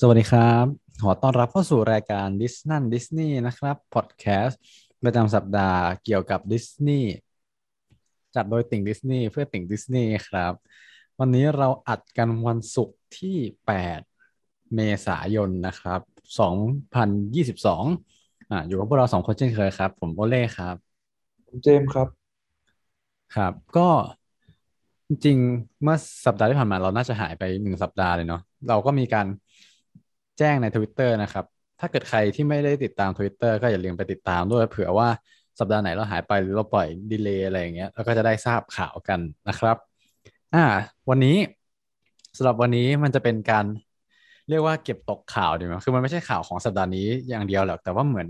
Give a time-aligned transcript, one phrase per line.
[0.00, 0.66] สวัสดีครับ
[1.02, 4.60] ขอต้อนรับเข้าสู่รายการดิสนั่นดิสนีย์นะครับพอดแคสต์
[5.04, 7.12] ประจำสัปดาห์เกี่ยวกับดิสนีย์
[8.34, 10.52] จัดโดยติ่งดิสนีย์เพื่อติ่งดิสนีย์ครับ
[11.18, 13.36] วันนี้เราอัดกันวันศุกร์ที่
[13.66, 16.00] 8 เมษายนนะครับ
[17.04, 20.76] 2022อ่าอยู่กับพวกเราสองคนเช่นเคยครับ ผมโอเล่ครับ
[21.46, 22.08] ผมเจมส์ครับ
[23.36, 23.88] ครับ ก็
[25.08, 29.26] จริงๆเมื่อสัปดาห์ที่ผ่านมาเราน่าจะหายไปหนึ่งสัปดาห์เลยเนาะเราก็มีการ
[30.38, 31.44] แจ้งใน Twitter นะครับ
[31.80, 35.08] ถ้าเกิดใครที่ไม่ได้ติดตาม Twitter ก็อย่าลืมไปติดตามด้วยเผื่อว่า
[35.58, 39.76] สัปดาห์ไหนเราหายไปหรือเราปล่อยดีเลย์อะไรอย่างเงี้ยเราก็จะได้ทราบข่าวกันนะครับ
[40.54, 40.64] อ่า
[41.10, 41.36] วันนี้
[42.36, 43.66] สำหรับวันนี้มันจะเป็นการ
[44.48, 48.28] เรียกว่าเก็บตกข่าวดีไหมคือมันไม่ใช่ข่าวของสัปดาห์นี้อย่างเดียวหรอกแต่ว่าเหมือน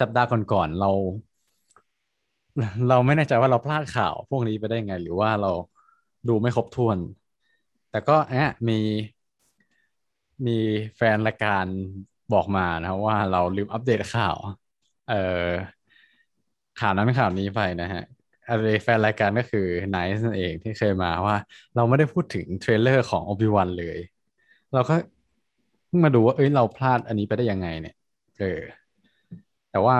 [0.00, 0.90] สัปดาห์ก่อนๆเรา
[2.88, 5.50] เราไม่แน่ใจว่าเราพลาดข่าว พวกนี้ไปได้ยังไง หรือว่าเรา
[6.28, 6.98] ดูไม่ครบถ้วน
[7.90, 8.74] แต่ก็แอบมี
[10.46, 10.52] มี
[10.96, 11.66] แฟนรายการ
[12.32, 14.36] บอกมานะว่าเราลืมอัปเดตข่าว
[15.06, 15.14] เอ่อ
[16.80, 18.02] ข่าวนั้นข่าวนี้ไปนะฮะ
[18.48, 21.36] อะไรแฟนรายการก็คือไนซ์นั่นเองที่เคยมาว่า
[21.74, 23.98] เราไม่ได้พูดถึง trailer ของ Obi-Wan เลย
[24.72, 24.94] เราก็
[25.86, 27.94] เพิ่งมาดูว่าเอ้ยเราพลาดอันนี้ไปได้ยังไงเนี่ย
[28.38, 28.60] เออ
[29.70, 29.96] แต่ว่า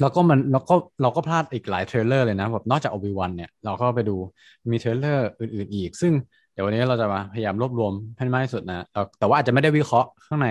[0.00, 4.16] เราก็มันเราก็เราก็พลาดอีกหลาย trailer เลยนะแบบนอกจาก Obi-Wan เนี่ยเราก็ไปดู
[4.70, 6.12] มี trailer อื่น ๆ อีก ซึ่ง
[6.56, 8.86] เดี๋ยววันนี้เราจะมาพยายามรวบรวมให้มากที่สุดนะ
[9.18, 10.48] แต่ว่าอาจจะไม่ได้วิเคราะห์ข้างใน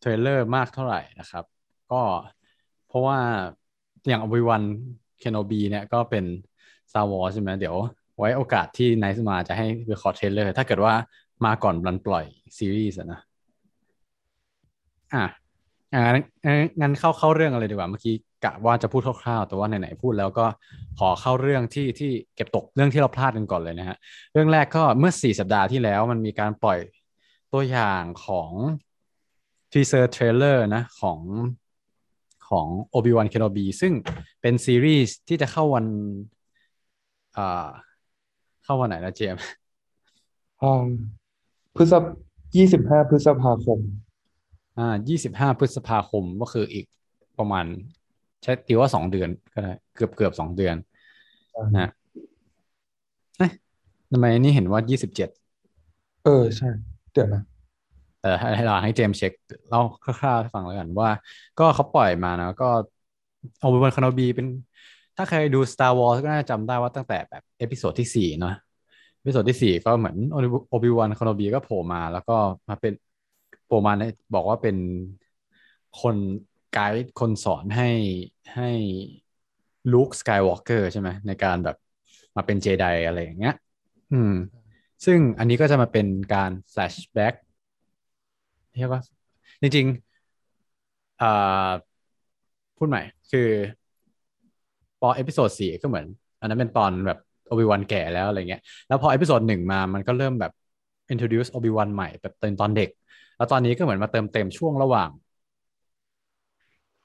[0.00, 1.44] trailer มากเท่าไหร่นะครับ
[1.92, 2.00] ก็
[2.88, 3.18] เพราะว่า
[4.08, 4.62] อย่าง Obi-Wan
[5.20, 6.24] Kenobi เนี่ยก็เป็น
[6.90, 7.76] Star Wars ใช่ไหมเดี๋ยว
[8.18, 10.94] ไว้โอกาสที่ไนซ์มาจะให้วิเคราะห์ trailer ถ้าเกิดว่า
[11.44, 12.24] มาก่อนวันปล่อย
[12.58, 13.20] ซีรีส์นะ
[15.14, 15.24] อะ
[15.92, 16.18] งั้น
[16.80, 20.46] งั้นเข้าเข้าเรื่องอะไรดีกว่าเมื่อกี้ กะว่าจะพูดคร่าวๆ แต่ว่าไหนๆพูดแล้วก็
[20.98, 23.96] ขอเข้าเรื่องที่ที่เก็บตกเรื่องที่เราพลาดกันก่อนเลยนะฮะ
[24.32, 26.78] เรื่องแรกก็เมื่อสี่สัปดาห์ที่แล้วมันมีการปล่อย
[27.52, 28.50] ตัวอย่างของ
[29.72, 31.18] teaser trailer นะของ
[32.48, 33.92] ของ Obi-Wan Kenobi ซึ่ง
[34.40, 35.86] เป็นซีรีส์ที่จะเข้าวัน
[37.36, 37.68] อ่า
[38.64, 39.46] เข้าวันไหนนะเจมส์
[40.62, 40.84] อ่า
[41.76, 42.04] พฤษภ
[42.56, 43.78] ยี่สิบห้าพฤษภาคม
[44.78, 46.84] อ่ายี่สิบห้าพฤษภาคมก็คืออีก
[47.38, 47.66] ประมาณ
[48.42, 50.76] ใช้ตีว่าสองเดือนก็ได้เกือบเกือบสองเดือน
[51.78, 51.90] นะ
[53.38, 53.50] เอ๊ะ
[54.10, 55.28] ทำไมนี่เห็นว่ายี่สิบเจ็ด
[56.24, 56.68] เออใช่
[57.12, 57.42] เดี๋ยวนะ
[58.20, 59.32] แต่ให้เราให้เจมส์เช็ค
[59.68, 61.10] เล่าคร่าวๆให้ฟังแล้วกันว่า
[61.58, 62.68] ก็เขาปล่อยมานะก็
[63.60, 64.46] Obi-Wan Kenobi เป็น
[65.16, 68.54] ถ้าใครดู Star Wars ก็น่าจะจำได้ว่าตั้งแต่แบบ episode ที่สี่เนาะ
[69.18, 70.16] episode ที่สี่ก็เหมือน
[70.68, 72.36] Obi-Wan Kenobi ก็โผล่มาแล้วก็
[72.68, 72.92] มาเป็น
[73.66, 74.02] โผล่มาใน
[74.34, 74.76] บอกว่าเป็น
[76.00, 76.16] คน
[76.72, 77.88] ไกด์คนสอนให้
[78.54, 78.70] ให้
[79.92, 81.76] Luke Skywalker ใช่ไหมในการแบบ
[82.36, 83.54] มาเป็นเจไดอะไรอย่างเงี้ย
[84.12, 84.32] อืม
[85.04, 87.34] ซึ่งอันนี้ก็จะมาเป็นการ flashback
[88.78, 89.00] เรียกว่า
[89.62, 91.70] จริงๆอ่า
[92.78, 93.48] พูดใหม่ คือ
[95.00, 96.06] พอ episode สี่ก็เหมือน
[96.40, 97.18] อันนั้นเป็นตอนแบบ
[97.48, 100.52] โอบิวันแก่แล้วอะไรเงี้ย แล้วพอ episode หนึ่งมามันก็เริ่มแบบ
[101.12, 102.90] introduce โอบิวันใหม่แบบตอนตอนเด็ก
[103.36, 105.10] แล้วตอนนี้ก็เหมือนมาเติมเต็มช่วงระหว่าง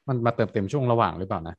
[0.07, 1.53] มันมาเติมเต็มช่วงระหว่างหรือเปล่านะ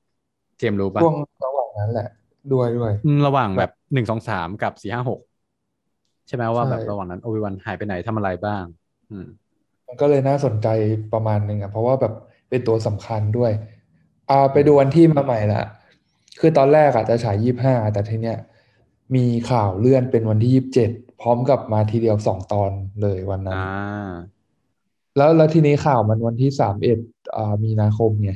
[0.59, 1.15] เจมรู้ปะช่วง
[1.45, 2.09] ระหว่างนั้นแหละ
[2.53, 2.93] ด้วยด้วย
[3.27, 5.21] ระหว่างแบบหนึ่งสองสามกับสี่ห้าหก
[6.27, 8.65] ใช่ไหมว่าใช่แบบระหว่างนั้นโอบิวันหายไปไหนทำอะไรบ้าง
[9.09, 9.27] อืม
[9.87, 10.69] มันก็เลยน่าสนใจ
[11.13, 12.13] ประมาณหนึ่งอะเพราะว่าแบบ
[12.49, 13.53] เป็นตัวสำคัญด้วย
[14.31, 15.63] อ่าไปดูวันที่มาใหม่ละ
[16.41, 18.39] คือตอนแรกอะจะฉายยี่สิบห้าแต่ทีเนี้ย
[19.17, 22.73] มีข่าวเลื่อนเป็นวันที่ยี่สิบเจ็ดพร้อมกับมาทีเดียวสองตอน
[23.03, 24.29] เลยวันนั้นอ่า
[25.19, 26.99] แล้วแล้วทีนี้ข่าวมันวันที่สามเอ็ด
[27.37, 28.33] อ่ามีนาคมไง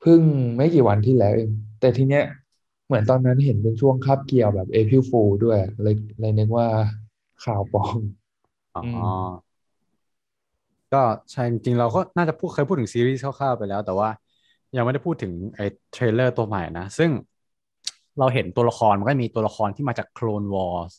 [0.00, 0.20] เพิ่ง
[0.56, 1.50] ไม่กี่วันที่แล้วเอง
[1.80, 2.24] แต่ทีเนี้ย
[2.86, 6.66] เหมือนตอนนั้นเห็นเป็นช่วงคาบเกี่ยวแบบ April Fool ด้วยเลยเลยนึกว่า
[7.44, 8.00] ข่าวปลอม
[8.74, 9.00] อ๋ออืมอ
[10.92, 14.08] ก็ใช่จริงๆเราก็น่าจะพูดเคยพูดถึงซีรีส์คร่าวๆไปแล้ว แต่ว่า
[14.76, 17.10] ยังไม่ได้พูดถึงไอ้ trailer ตัวใหม่นะ ซึ่ง
[18.18, 20.92] เราเห็นตัวละครมันก็มีตัวละครที่มาจาก Clone Wars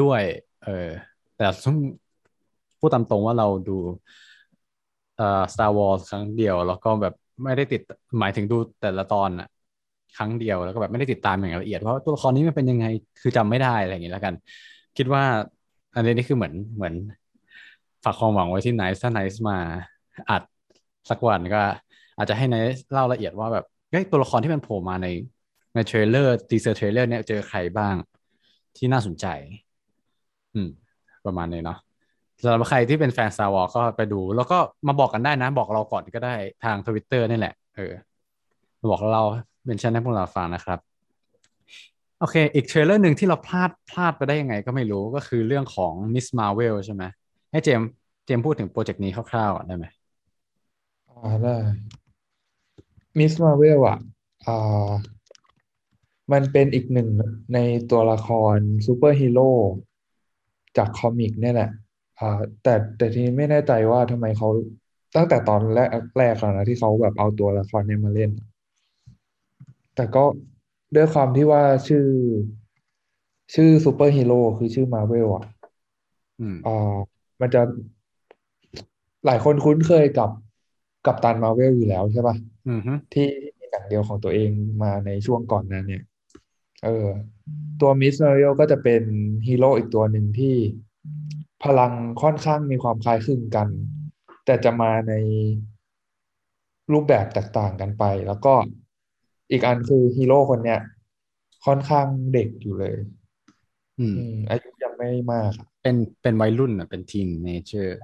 [0.00, 0.22] ด้วย
[0.64, 0.88] เออ
[1.36, 1.76] แต่ซึ่ง
[2.78, 3.76] พูดตามตรงว่าเราดู
[5.14, 7.12] เอ่อ Star Wars ครั้งเดียว แล้วก็แบบ
[7.44, 7.80] ไม่ได้ติด
[8.20, 9.46] หมายถึงดูแต่ละตอนอะ
[10.14, 12.84] ครั้งเดียวแล้วก็แบบไม่ได้ติดตามอย่างละเอียดว่าตัวละครนี้มันเป็นยังไง
[13.20, 14.34] คือจำไม่ได้อะไรอย่างงี้แล้วกัน
[14.96, 15.24] คิดว่า
[15.94, 16.94] อันนี้นี่คือเหมือนเหมือน
[18.04, 19.58] ฝากความหวังไว้ที่ไนซ์ถ้าไนซ์มา
[20.30, 20.42] อัด
[21.10, 21.62] สักวันก็
[22.16, 23.64] อาจจะให้ไนซ์เล่าละเอียดว่าแบบ
[24.10, 25.06] ตัวละครที่มันโผล่มาใน
[25.74, 27.94] ใน trailer teaser trailer เนี่ยเจอใครบ้าง
[28.76, 29.26] ที่น่าสนใจ
[30.54, 30.68] อืม
[31.24, 31.76] ประมาณนี้เนาะ
[32.44, 37.92] สำหรับใครที่เป็นแฟน Star Wars ก็ไปดู แล้วก็มาบอกกันได้นะ บอกเราก่อนก็ได้ทางทวิตเตอร์นี่แหละ เออ
[38.90, 39.22] บอกเรา
[39.66, 40.78] เป็นชั่นให้พวกเราฟังนะครับ
[42.20, 46.26] โอเค อีก trailer หนึ่งที่เราพลาดพลาดไปได้ยังไงก็ไม่รู้ก็คือเรื่องของ Ms.
[46.38, 47.02] Marvel ใช่ไหม
[47.52, 47.80] ให้เจม
[48.26, 49.84] เจมพูดถึงโปรเจกต์นี้คร่าวๆได้ไหม
[51.08, 51.56] อ่าได้
[53.18, 53.32] Ms.
[53.42, 53.98] Marvel อะ
[54.46, 54.88] อ่า
[56.32, 57.08] มันเป็นอีกหนึ่ง
[57.54, 57.58] ใน
[57.90, 58.56] ตัวละคร
[58.86, 59.50] ซูเปอร์ฮีโร่
[60.76, 61.70] จาก comic เนี่ยแหละ
[62.20, 64.48] อ่าแต่แต่ทีนี้ไม่แน่ใจว่าทำไมเขา
[65.16, 65.88] ตั้งแต่ตอนแรก
[66.18, 68.30] แรกแล้วนะที่เขาแบบเอาตัวละครเนี้มาเล่น
[69.94, 70.24] แต่ก็
[70.96, 72.06] ด้วยความที่ว่าชื่อ
[73.54, 75.44] ชื่อซูเปอร์ฮีโร่คือชื่อมาเวลอะ
[76.40, 76.94] อืมอ่า
[77.40, 77.62] มันจะ
[79.26, 80.30] หลายคนคุ้นเคยกับ
[81.06, 82.36] Captain Marvel อยู่แล้วใช่ป่ะ
[82.68, 83.26] อืมฮึที่
[83.58, 84.50] มีหนังเดี่ยวของตัวเอง
[84.82, 86.02] มาในช่วงก่อนหน้านั้นเนี่ย
[86.84, 87.06] เออ
[87.80, 88.14] ตัว Ms.
[88.24, 89.02] Marvel ก็จะเป็น
[89.46, 90.56] ฮีโร่อีกตัวหนึ่งที่
[91.64, 93.68] พลังค่อนข้างมีความคล้ายคลึงกัน
[94.44, 95.12] แต่จะมาใน
[96.92, 98.54] รูปแบบแตกต่างกันไป แล้วก็
[99.50, 100.80] อีกอันคือฮีโร่คนเนี้ย
[101.66, 102.96] ค่อนข้างเด็กอยู่เลย
[103.98, 107.98] อืมอืมอายุยังไม่มากอะเป็นเป็นวัยรุ่นอะ เป็น teenager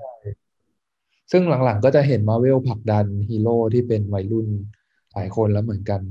[1.31, 4.49] ซึ่งหลังๆ ก็จะเห็นมาเวลผลักดันฮีโร่ที่เป็นวัยรุ่น
[5.13, 6.03] หลายคนแล้วเหมือนกัน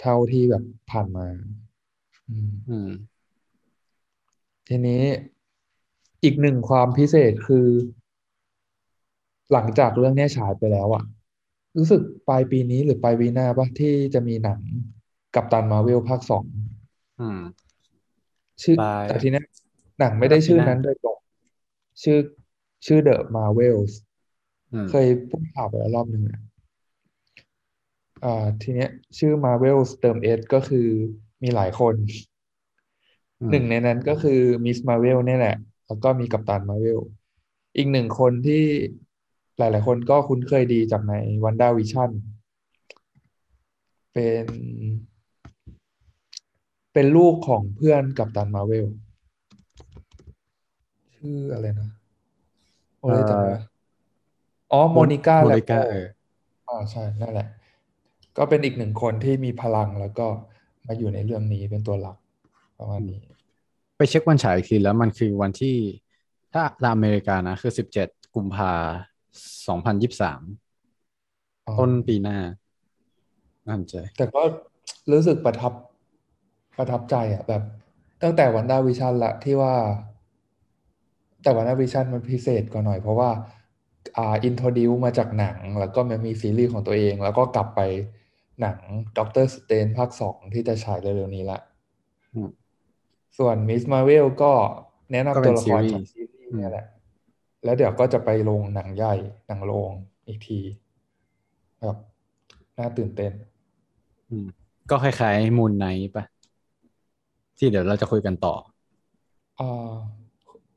[0.00, 1.26] เท่าที่แบบผ่านมา
[2.28, 2.88] อืมอืม
[4.68, 5.02] ทีนี้
[6.26, 7.66] อีกหนึ่งความพิเศษคือ
[9.52, 11.04] หลังจากเรื่องเนี้ยฉายไปแล้วอะ
[11.76, 14.60] รู้สึกปลายปีนี้หรือปลายปีหน้าปะที่จะมีหนัง
[15.34, 16.44] กัปตันมาเวลภาคสอง
[17.20, 17.40] อืม
[18.62, 19.44] ชื่อปลายแต่ทีเนี้ย
[19.98, 21.18] หนังไม่ได้น่าจะปีชื่อหน้านั้นโดยตรง
[22.02, 22.18] ชื่อ
[22.86, 23.92] ชื่อ The Marvels
[24.72, 26.40] อืมเคยพูดข่าวไปแล้วรอบหนึ่งอะ
[28.24, 30.86] อ่า ทีเนี้ย ชื่อ Marvels เติม S ก็คือ
[31.42, 31.94] มีหลายคน
[33.40, 34.78] อืมหนึ่งในนั้นก็คือ Ms.
[34.88, 35.56] Marvel เนี่ยแหละ
[35.86, 37.00] แล้วก็มี Captain Marvel
[37.76, 38.64] อีกหนึ่งคนที่
[39.58, 42.10] หลาย ๆ คนก็คุ้นเคยดีจากใน WandaVision
[44.12, 44.46] เป็น
[46.92, 48.88] เป็นลูกของเพื่อน Captain Marvel
[51.16, 51.88] ชื่ออะไรนะ
[53.00, 53.60] โอ้ยจำไม่ได้
[54.72, 56.06] อ๋อโมนิก้าโมแลนิก้าเออ
[56.68, 57.48] อ่าใช่ นั่นแหละ
[58.36, 60.26] ก็เป็นอีกหนึ่งคนที่มีพลังแล้วก็
[60.86, 62.16] มาอยู่ในเรื่องนี้เป็นตัวหลัก
[62.78, 63.20] ประมาณนี้
[63.96, 65.76] ไปเช็ควันฉายอีกทีแล้วมันคือวันที่
[66.52, 68.72] ถ้าตามอเมริกานะ คือสิบเจ็ดกุมภา
[69.68, 70.42] สองพันยี่สิบสาม
[71.66, 72.38] อ๋อต้นปีหน้า
[73.66, 74.42] น่าสนใจแต่ก็
[75.12, 75.72] รู้สึกประทับ
[76.78, 77.62] ประทับใจอะแบบ
[78.22, 79.74] ตั้งแต่ WandaVision ละที่ว่า
[81.42, 83.30] แต่ WandaVision มันพิเศษกว่าหน่อยเพราะว่า
[84.16, 87.80] อ่า introduce มาจากหนัง แล้วก็มันมีซีรีส์ของตัวเอง แล้วก็กลับไป
[88.60, 88.78] หนัง
[89.18, 91.58] Doctor Strange ภาคสองที่จะฉายเร็วๆนี้ละ
[92.34, 92.50] อืม
[93.38, 93.82] ส่วน Ms.
[93.92, 94.52] Marvel ก็
[95.12, 96.86] แนะก็นำเป็ตัวละครซีรีส์จากซีรีส์เนี่ยแหละ
[97.64, 99.14] แล้วเดี๋ยวก็จะไปลงหนังใหญ่
[99.46, 99.90] หนังโรง
[100.26, 100.60] อีกที
[101.78, 101.96] แบบ
[102.78, 103.32] น่าตื่นเต้น
[104.30, 104.46] อืม
[104.90, 106.24] ก็คล้ายๆ Moon Knight ปะ
[107.58, 108.54] ที่เดี๋ยวเราจะคุยกันต่อ
[109.60, 109.94] อ่า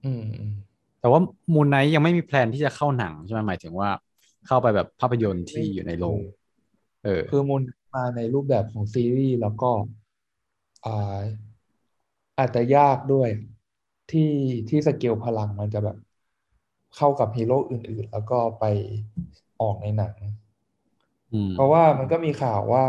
[0.04, 0.54] อืมอืม
[1.00, 1.20] แต่ว่า
[1.54, 3.90] Moon Knight ยังไม่มี plan ที่จะเข้าหนังใช่ไหมหมายถึงว่า
[4.48, 6.20] เข้าไปแบบภาพยนตร์ที่อยู่ในโรง
[7.04, 7.62] เออ คือมูล
[7.96, 9.70] มาในรูปแบบของซีรีส์แล้วก็
[10.86, 11.22] อ่า
[12.40, 13.30] อาจจะยากด้วย
[14.12, 14.22] ที่
[14.70, 15.98] ที่สเกลพลังมันจะแบบ
[16.96, 18.64] เข้ากับฮีโร่อื่น ๆ แล้วก็ไป
[19.62, 20.16] ออกในหนัง
[21.32, 22.86] อืมเพราะว่ามันก็มีข่าวว่า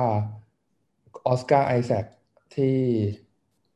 [1.27, 2.05] ออสการ์ไอแซค
[2.55, 2.77] ที่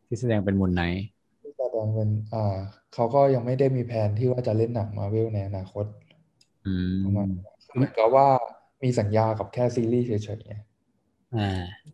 [0.07, 1.03] ที่แสดงเป็นมูนไนท์
[1.41, 2.59] ที่แสดงเป็นอ่า
[2.93, 5.85] เขาก็ยังไม่ได้มีแผนที่ว่าจะเล่นหนังมาเวลในอนาคต
[6.65, 6.69] อื
[7.03, 7.45] ประมาณมนั้น
[7.75, 8.29] เหมือนกับว่า
[8.83, 10.55] มีสัญญากับแค่ซีรีส์เฉยๆไง
[11.33, 11.85] อ่า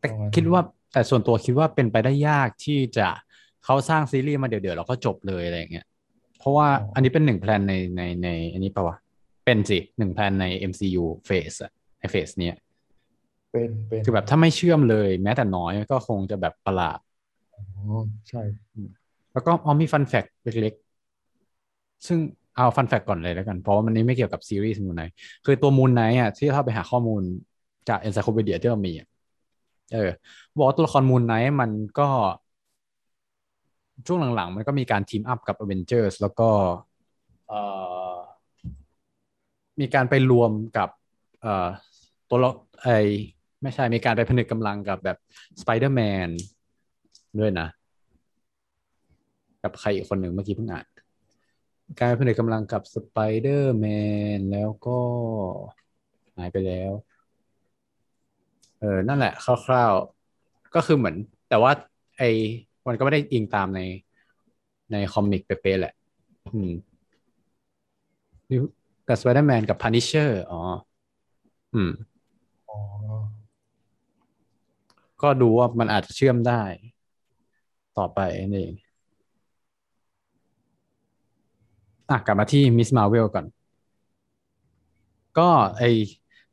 [0.00, 0.62] แต่ประมาณคิดนั้นว่า
[0.96, 3.08] แต่ส่วนตัวคิดว่าเป็นไปได้ยากที่จะ
[3.64, 5.86] เขาสร้างซีรีส์มาเดี๋ยวๆแล้วก็จบเลยอะไรอย่างเงี้ย
[6.38, 8.96] เพราะว่าอันนี้เป็นหนึ่ง plan ในในในอันนี้ปะวะ
[9.44, 12.54] เป็นสิหนึ่ง plan ใน MCU phase อะใน phase เนี้ย
[13.52, 16.98] เป็นเป็นคือแบบถ้าไม่เชื่อมเลยแม้แต่น้อยก็คงจะแบบประหลาด
[17.76, 17.84] อ๋อ
[18.28, 18.42] ใช่
[19.32, 22.18] แล้วก็อ๋อมี fun fact เล็กๆ ซึ่ง
[22.56, 25.02] เอา fun fact ก่อนเลยแล้วกัน เพราะว่ามันนี้ไม่เกี่ยวกับซีรีส์ Moon Knight
[25.44, 27.22] คือตัว Moon Knight อะที่เข้าไปหาข้อมูล
[27.88, 29.08] จาก Encyclopedia ที่เรามีอะ
[29.94, 30.10] เออ
[30.56, 32.08] บอกว่าตัวละคร Moon Knight มันก็
[34.06, 36.48] ช่วงหลังๆ มันก็มีการทีมอัพกับ Avengers แล้วก็
[39.80, 40.88] มีการไปรวมกับ
[42.28, 42.50] ตัวละ
[42.82, 42.88] ไอ
[43.62, 45.16] ไม่ใช่มีการไปผนึกกำลังกับแบบ
[45.60, 46.28] Spider-Man
[47.38, 47.68] ด้วยนะ
[49.62, 50.86] กับใครอีกคนหนึ่งเมื่อกี้เพิ่งอ่าน
[52.00, 53.86] การผนึกกำลังกับสไปเดอร์แม
[54.38, 54.98] นแล้วก็
[56.36, 56.92] หายไปแล้ว
[58.80, 61.16] เออนั่นแหละคร่าวๆก็คือเหมือน
[61.48, 61.72] แต่ว่า
[62.18, 62.28] ไอ้
[62.86, 63.80] มันก็ไม่ได้อิงตามใน
[64.92, 65.94] ใน comic เป๊ะๆแหละ
[66.54, 66.72] อืม
[69.08, 70.60] กับสไปเดอร์แมนกับ Punisher อ๋อ
[71.74, 71.90] อืม
[72.68, 72.76] อ๋อ
[75.22, 76.62] ก็ดูว่ามันอาจจะเชื่อมได้
[77.98, 78.72] ต่อไปนั่นเอง
[82.10, 82.88] อะกลับมาที่ Ms.
[82.96, 83.46] Marvel ก่อน
[85.38, 85.82] ก็ไอ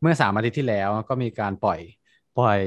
[0.02, 1.80] เมื่อสามอาทิตย์ที่แล้วก็มีการปล่อย
[2.38, 2.62] ปล่อย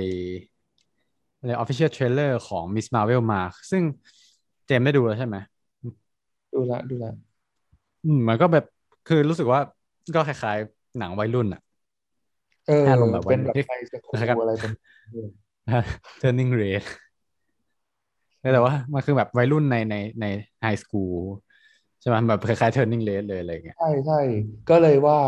[1.38, 3.82] อะไร official trailer ของ Miss Marvel มา ซึ่ง
[4.66, 5.36] เจมส์ได้ดูแล้วใช่ไหม
[6.54, 7.10] ดูละดูละ
[8.04, 8.64] อืมมันก็แบบ
[9.08, 9.60] คือรู้สึกว่า
[10.14, 11.60] ก็คล้ายๆ หนังวัยรุ่นอะ
[12.68, 14.72] เออให้อารมณ์แบบเป็นแบบวัยรุ่นไฮสคูคล้ายๆกับลอะไรเป็น
[16.20, 16.84] Turning Red
[18.54, 20.26] แต่ว่ามันคือแบบวัยรุ่นในในใน
[20.60, 21.16] ไฮสคูล
[22.00, 24.20] ใช่ไหมแบบคล้ายๆ Turning Red เลยอะไรเงี้ยใช่ใช่
[24.70, 25.18] ก็เลยว่า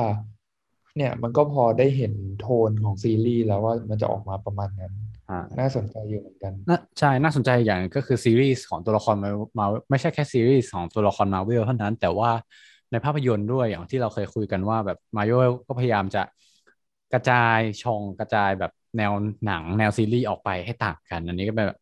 [0.99, 4.93] เนี่ยมันก็พอได้เห็นโทนของซีรีส์แล้วว่ามันจะออกมาประมาณนั้น
[5.31, 12.31] อ่าน่าสนใจอยู่เหมือนกันน่าใช่ น่าสนใจอย่างหนึ่งก็คือซีรีส์ของตัวละครมามาไม่ใช่แค่ซีรีส์ของตัวละครมาเวลเท่านั้น แต่ว่า
[12.91, 16.23] ในภาพยนตร์ด้วยอย่างที่เราเคยคุยกันว่าแบบมาเวลก็พยายามจะ
[17.13, 19.13] กระจายช่องกระจายแบบแนว
[19.47, 21.79] หนังแนวซีรีส์ออกไปให้ต่างกัน อันนี้ก็เป็นแบบ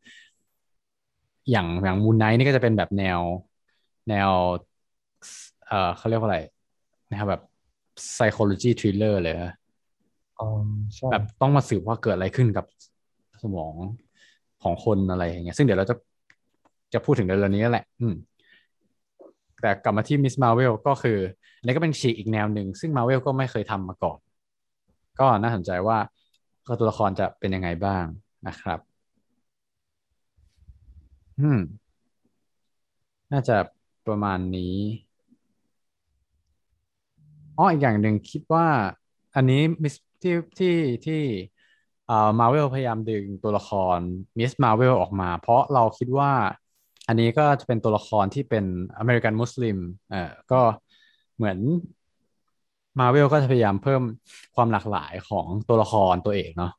[1.50, 3.20] อย่างอย่าง Moon Knight นี่ก็จะเป็นแบบแนว
[4.08, 4.30] แนว
[5.66, 6.38] เออเขาเรียกว่าอะไร
[7.10, 7.40] นะครับแบบ
[7.96, 9.52] psychology thriller เลยนะ
[10.40, 10.48] อ๋อ
[10.94, 12.64] ใช่แบบต้องมาสืบว่าเกิดอะไรขึ้นกับ
[13.42, 13.74] สมอง
[14.62, 15.94] ของคนอะไรอย่างเงี้ย ซึ่งเดี๋ยวเราจะ
[16.94, 18.14] จะพูดถึงเรื่องนี้แหละ อืม
[19.60, 20.34] แต่กลับมาที่ Ms.
[20.42, 21.18] Marvel ก็คือ
[21.58, 24.18] อันนี้ก็เป็นฉีกอีกแนวหนึ่ง ซึ่งมาเวลก็ไม่เคยทำมาก่อน
[25.20, 25.98] ก็น่าสนใจว่า
[26.78, 28.04] ตัวละครจะเป็นยังไงบ้าง
[28.48, 28.78] นะครับ
[31.40, 31.60] อืม
[33.32, 33.56] น่าจะ
[34.06, 34.76] ประมาณนี้
[37.56, 38.66] อ๋ออีกอย่างหนึ่งคิดว่า
[39.34, 40.68] อันนี้มิสที่ที่
[41.04, 41.14] ที่
[42.06, 44.00] เอ่อมาเวลพยายามดึงตัวละคร
[44.38, 46.32] มิสมาเวลออกมา เพราะเราคิดว่า
[47.08, 48.64] อันนี้ก็จะเป็นตัวละครที่เป็น
[48.98, 49.76] อเมริกันมุสลิม
[50.10, 50.60] เอ่อก็
[51.36, 51.58] เหมือน
[52.98, 54.02] มาเวลก็จะพยายามเพิ่ม
[54.54, 56.72] ความหลากหลายของตัวละครตัวเอกเนาะ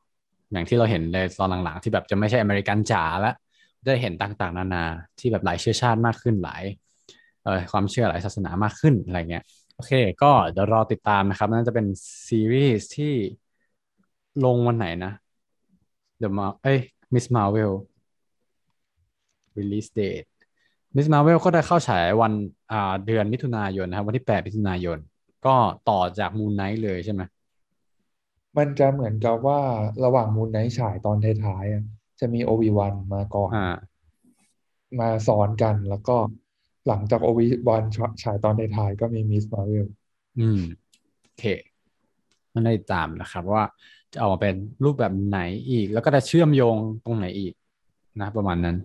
[0.52, 3.34] อย่างที่เราเห็นในตอนหลังๆ ที่แบบจะไม่ใช่อเมริกันจ๋าแล้ว
[3.86, 4.84] จะเห็นต่างๆ นานา
[5.18, 6.62] ที่แบบหลายเชื้อชาติมากขึ้นหลาย
[7.42, 9.44] เอ่อความเชื่อหลายศาสนามากขึ้นอะไรเงี้ย
[9.78, 11.86] โอเค ก็เดี๋ยวรอติดตามนะครับ น่าจะเป็น
[12.28, 13.14] ซีรีส์ที่
[14.44, 15.12] ลงวันไหนนะ
[16.22, 16.78] The Mar เอ้ย
[17.14, 17.72] Miss Marvel
[19.56, 20.26] release date
[20.96, 22.32] Miss Marvel ก็ได้เข้าฉายวัน
[22.72, 24.98] อ่าเดือนมิถุนายนนะครับ วันที่8มิถุนายน
[25.46, 25.54] ก็
[25.90, 27.22] ต่อจาก Moon Knight เลยใช่ไหม
[28.56, 29.60] มันจะเหมือนกับว่า
[30.04, 31.84] ระหว่างมูนไนท์ฉายตอนท้ายๆอะ
[32.20, 33.68] จะมีโอวิวันมาก่อนอ่า
[35.00, 36.16] มาสอนกันแล้วก็
[36.88, 37.82] หลังจากโอวิวัน
[38.22, 39.86] ฉายตอนท้ายก็มีมิสมาเวล
[40.38, 40.60] อืม
[41.22, 41.44] โอเค
[42.54, 43.64] มันได้ติดตามนะครับว่า
[44.12, 44.54] จะออกมาเป็น
[44.84, 45.40] รูปแบบไหน
[45.70, 47.52] อีก แล้วก็จะเชื่อมโยงตรงไหนอีก
[48.20, 48.76] นะประมาณนั้น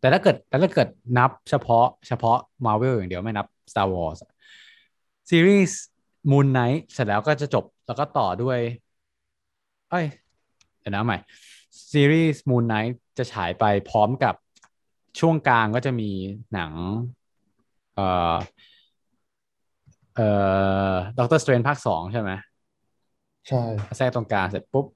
[0.00, 0.88] แต่ถ้าเกิดแต่ถ้าเกิด
[1.18, 4.18] นับเฉพาะเฉพาะ Marvel อย่างเดียวไม่นับ Star Wars
[5.30, 5.78] ซีรีส์
[6.30, 8.58] Moon Knight เสร็จแล้วก็จะจบแล้วก็ต่อด้วย
[9.90, 10.06] เอ้ย
[10.80, 11.18] เดี๋ยวนะใหม่
[11.92, 14.34] ซีรีส์ Moon Knight จะฉายไปพร้อมกับ
[15.20, 16.10] ช่วงกลางก็จะมี
[16.52, 16.72] หนัง
[17.98, 18.36] เอ่อ
[20.14, 20.26] เอ่
[20.92, 22.30] อด็อกเตอร์สเตรนภาคสองใช่ไหม
[23.48, 23.62] ใช่
[23.96, 24.86] แทรกตรงกลางเสร็จปุ๊บ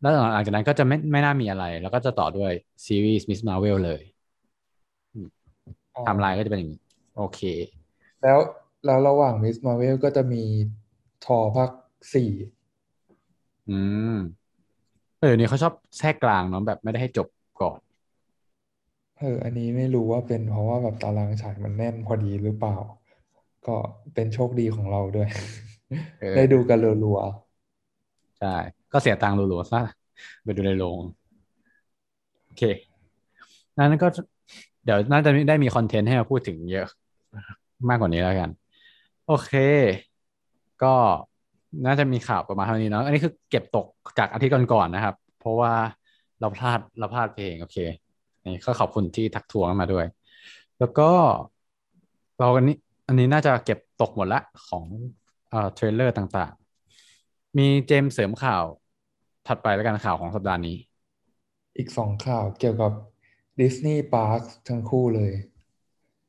[0.00, 2.52] แล้วหลังจากนั้นก็จะไม่ไม่น่ามีอะไร แล้วก็จะต่อด้วย
[2.86, 3.40] ซีรีส์ Ms.
[3.48, 4.02] Marvel เลย
[5.96, 6.80] อ่าไทม์ไลน์ก็จะเป็นอย่างนี้
[7.16, 7.40] โอเค
[8.22, 8.38] แล้ว
[8.84, 9.56] แล้วระหว่าง Ms.
[9.66, 10.42] Marvel ก็จะมี
[11.24, 11.70] ทอภาค
[12.14, 12.30] สี่
[13.68, 13.72] อื
[14.08, 14.10] ม
[15.18, 17.43] เออเดี๋ยวนี้เขาชอบแทรกกลางเนาะแบบไม่ได้ให้จบก่อน
[19.18, 22.76] เออ อันนี้ไม่รู้ว่าเป็นเพราะว่าแบบตารางฉายมันแน่นพอดีหรือเปล่า
[23.66, 23.76] ก็
[24.14, 25.28] เป็นโชคดีของเราด้วย
[26.20, 27.18] เออ ได้ดูกันรัว
[28.40, 28.56] ใช่
[28.92, 29.82] ก็เสียตังค์รัวๆซะ
[30.44, 31.00] ไปดูในโรง
[32.44, 32.62] โอเค
[33.78, 34.06] นั้นก็
[34.84, 36.86] เดี๋ยวน่าจะได้มีคอนเทนต์ให้มาพูดถึงเยอะ
[37.88, 38.50] มากกว่านี้แล้วกัน
[39.26, 39.52] โอเค
[40.82, 40.94] ก็
[41.86, 43.86] น่าจะมีข่าวประมาณเท่านี้เนาะอันนี้คือเก็บตก
[44.18, 45.72] จากอาทิตย์ก่อนๆนะครับ เพราะว่า
[46.40, 47.76] เราพลาดเราพลาดเพลงโอเค
[48.46, 50.06] นี่ก็ขอบคุณที่ทักทวงมาด้วย
[50.78, 51.10] แล้วก็
[52.38, 52.76] เราอันนี้
[53.08, 54.84] อันนี้น่าจะเก็บตกหมดละของ
[55.50, 58.64] เอ่อ trailer ต่างๆ มีเจมส์เสริมข่าว
[59.46, 60.76] ถัดไปแล้วกันข่าวของสัปดาห์นี้
[61.76, 62.92] อีกสองข่าวเกี่ยวกับ
[63.60, 65.32] Disney Park ทั้งคู่เลย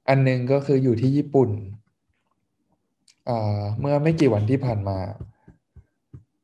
[0.07, 1.49] อันหนึงก็คืออยู่ที่ญี่ปุ่น
[3.79, 4.99] เมื่อไม่กี่วันที่ผ่านมา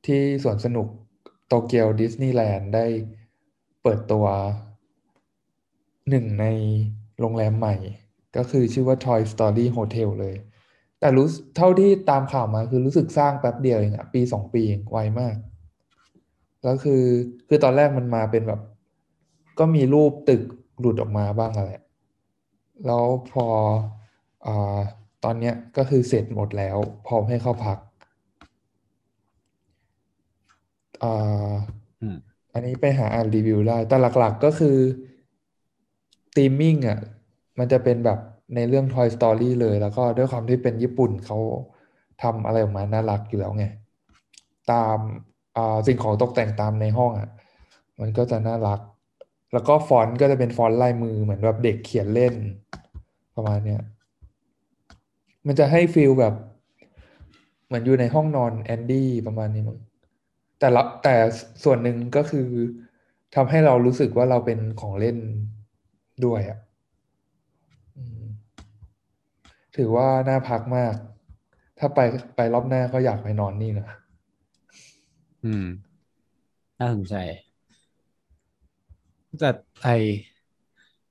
[0.06, 0.88] ที่สวนสนุก
[1.48, 2.86] โตเกียวดิสนีย์แลนด์ได้
[3.82, 4.26] เปิดตัว
[6.10, 6.46] หนึ่งใน
[7.20, 7.76] โรงแรมใหม่
[8.38, 10.36] ก็คือชื่อว่า Toy Story Hotel เลย
[11.00, 15.36] แต่รู้สึกเท่าที่ตามข่าวมาคือรู้สึกสร้างแป๊บเดียวเองอะปีสองปีเองไวมาก
[16.64, 17.04] แล้วคือ
[17.48, 18.62] คือตอนแรกมันมาเป็นแบบ
[19.60, 20.42] ก็มีรูปตึก
[20.80, 21.72] หลุดออกมาบ้างอะไร
[22.86, 23.46] แล้วพอ
[24.46, 24.80] อา
[25.24, 26.78] ตอนเนี้ยก็คือเสร็จหมดแล้ว
[27.08, 27.78] พร้อมให้เข้าพัก
[31.04, 31.52] อ่า
[32.02, 32.18] อืม
[32.54, 34.78] อันนี้ไปหาอ่านรีวิวได้ แต่หลักๆก็คือ
[36.36, 37.00] theming อะ
[37.60, 38.20] มันจะเป็นแบบ
[38.56, 41.38] ในเรื่อง Toy Story เลย แล้วก็ด้วยความที่เป็นญี่ปุ่นเขา
[42.24, 43.66] ทำอะไรออกมาน่ารักอยู่แล้วไง
[44.72, 44.98] ตาม
[45.88, 47.30] สิ่งของตกแต่งตามในห้องอะ
[48.00, 48.80] มันก็จะน่ารัก
[49.54, 52.34] แล้วก็ฟอนต์ก็จะเป็นฟอนต์ลายมือเหมือนแบบเด็กเขียนเล่น
[53.36, 53.82] ประมาณเนี้ย
[55.48, 56.34] มันจะให้ feel แบบ
[57.66, 59.78] เหมือนอยู่ในห้องนอนแอนดี้ประมาณนี้มั้ง
[60.60, 61.16] แต่ละแต่
[61.64, 62.48] ส่วนหนึ่งก็คือ
[63.36, 65.18] ทำให้เรารู้สึกว่าเราเป็นของเล่น
[66.26, 66.60] ด้วยอะ
[67.98, 68.24] อืม
[69.76, 70.94] ถือว่าน่าพักมาก
[71.80, 72.00] ถ้าไป
[72.36, 73.88] ไปรอบหน้าก็อยากไปนอนนี่นะ
[75.46, 75.66] อืม
[76.80, 77.16] น่าสนใจ
[79.40, 79.50] แต่
[79.84, 79.90] ไอ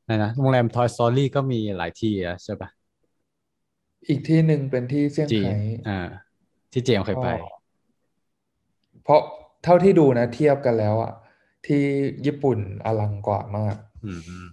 [0.05, 2.69] ไหนนะ โรงแรม Toy Story ก็มีหลายที่อะใช่ปะ
[4.09, 5.57] อีกที่หนึ่งเป็นที่จีนเซี่ยงไฮ้
[5.89, 6.01] อ่า
[6.73, 7.57] ที่เจมส์เคยไปก็
[9.05, 9.21] เพราะ
[9.65, 11.13] เท่าที่ดูนะ เทียบกันแล้วอะ
[11.67, 11.83] ที่
[12.27, 14.47] ญี่ปุ่นอลังกว่ามาก อืมอืม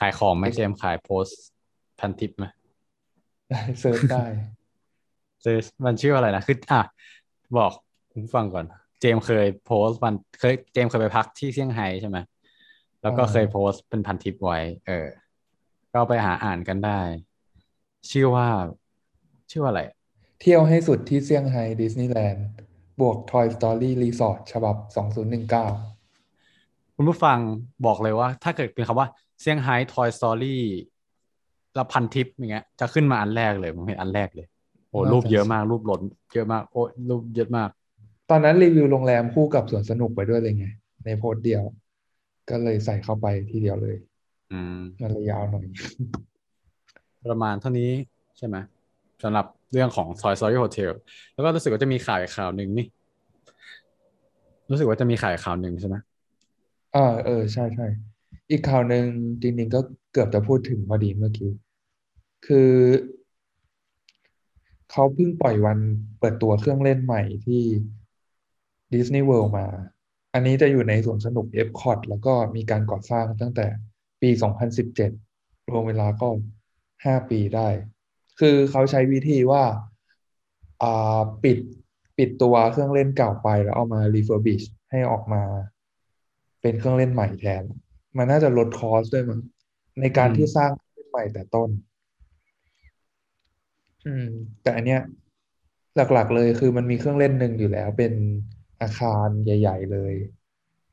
[0.00, 1.40] ขายของไหมเจมส์ขายโพสต์
[2.00, 2.46] พันทิปไหม
[3.80, 4.24] search ได้
[5.42, 6.80] เจอมันชื่ออะไรนะคืออะ
[7.58, 7.72] บอก
[8.10, 8.66] คุณผู้ฟังก่อน
[9.00, 12.18] เจมส์เคยโพสต์มันเคยเจมส์เคยไปพักที่เซี่ยงไฮ้ใช่ไหม
[13.02, 15.08] แล้วก็อ่าเคยโพสต์เป็นพันทิปไว้ เออ
[15.94, 17.00] ก็ไปหาอ่านกันได้
[18.10, 18.46] ชื่อว่า
[19.50, 19.82] ชื่อว่าอะไร
[20.40, 22.46] เที่ยวให้สุดที่เซี่ยงไฮ้ดิสนีย์แลนด์
[23.00, 24.76] บวก Toy Story Resort ฉบับ
[25.66, 27.38] 2019 คุณผู้ฟัง
[27.86, 29.08] บอกเลยว่า ถ้าเกิดเป็นคำว่า
[29.40, 30.62] เซี่ยงไฮ้ Toy Story
[31.74, 34.46] แล้วพันทิปอย่างเงี้ย จะขึ้นมาอันแรกเลยผมเห็นอันแรกเลย
[34.90, 36.00] โอ้น่ารูปจะเยอะมากรูปหล่น
[36.34, 37.68] เยอะมากโอ้รูปเยอะมาก
[38.30, 40.66] ตอนนั้นรีวิวโรงแรมคู่กับสวนสนุกไปด้วยเลยไง
[41.04, 41.62] ในโพสต์เดียว
[42.50, 43.96] ก็เลยใส่เข้าไปทีเดียวเลย
[44.52, 45.66] อืมมันเลยยาวหน่อย
[47.26, 47.90] ประมาณเท่านี้
[48.38, 48.56] ใช่ไหม
[49.22, 50.92] สำหรับเรื่องของ Toy Story Hotel
[51.34, 52.86] แล้วก็รู้สึกว่าจะมีข่าวอีกข่าวหนึ่งนี่
[54.70, 55.96] รู้สึกว่าจะมีข่าวอีกข่าวหนึ่งใช่ไหม
[56.96, 57.86] อ่าเออ ใช่ใช่
[58.50, 59.04] อีกข่าวหนึ่ง
[59.40, 59.80] จริงๆก็
[60.12, 61.50] เกือบจะพูดถึงพอดีเมื่อกี้
[62.46, 62.72] คือ
[64.90, 65.78] เขาเพิ่งปล่อยวัน
[66.18, 67.62] เปิดตัวเครื่องเล่นใหม่ที่
[68.92, 69.66] Disney World มา
[70.34, 73.66] อันนี้จะอยู่ในสวนสนุก Epcot แล้วก็มีการก่อสร้างตั้งแต่
[74.22, 74.30] ปี
[75.00, 76.28] 2017 รวมเวลาก็
[77.04, 77.68] 5 ปีได้
[78.40, 81.58] คือเขาใช้วิธีว่าาปิด
[82.18, 85.42] ปิดตัวเครื่องเล่นเก่าไปแล้วเอามา refurbish ให้ออกมา
[86.60, 87.64] เป็นเครื่องเล่นใหม่แทน
[88.18, 89.40] มันน่าจะลดคอสด้วยมั้ง
[90.00, 91.70] ในการที่สร้างเครื่องเล่นใหม่แต่ต้น
[94.06, 94.28] อืม
[94.62, 95.00] แต่อันเนี้ย
[95.96, 98.12] หลักๆเลยคือมันมีเครื่องเล่นหนึ่งอยู่แล้ว เป็น
[98.80, 100.14] อาคารใหญ่ ๆ เลย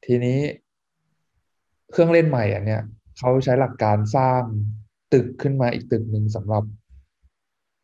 [0.06, 0.40] ทีนี้
[1.92, 2.84] เครื่องเล่นใหม่อันเนี้ย
[3.18, 4.42] เขาใช้หลักการสร้าง
[5.14, 6.64] ตึกขึ้นมาอีกตึกหนึ่งสำหรับ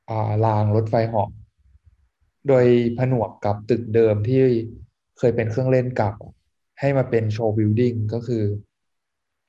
[0.09, 1.29] อ่ารางรถไฟเหาะ
[2.47, 2.65] โดย
[2.97, 4.41] ผนวกกับตึกเดิมที่
[5.17, 6.13] เคยเป็นเครื่องเล่นเก่า
[6.79, 8.43] ให้มาเป็นโชว์บิลดิ้งก็คือ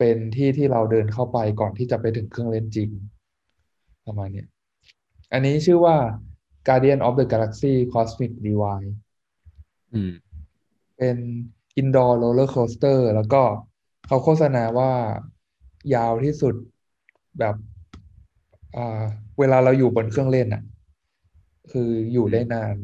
[0.04, 2.90] เป็นที่ที่เราเดินเข้าไปก่อนที่จะไปถึงเครื่องเล่นจริง
[4.06, 4.48] ประมาณเนี้ย
[5.32, 5.96] อันนี้ชื่อว่า
[6.66, 8.92] Guardian of the Galaxy Cosmic Divide
[9.92, 10.12] อืม
[10.96, 11.16] เป็น
[11.80, 13.42] indoor roller coaster แล้วก็
[14.06, 14.92] เขาโฆษณาว่า
[15.94, 16.54] ยาวที่สุด
[17.38, 17.56] แบบ
[18.76, 19.02] อ่า
[19.38, 20.62] เวลาเราอยู่บนเครื่องเล่นอะ
[21.72, 22.74] คืออยู่ได้นาน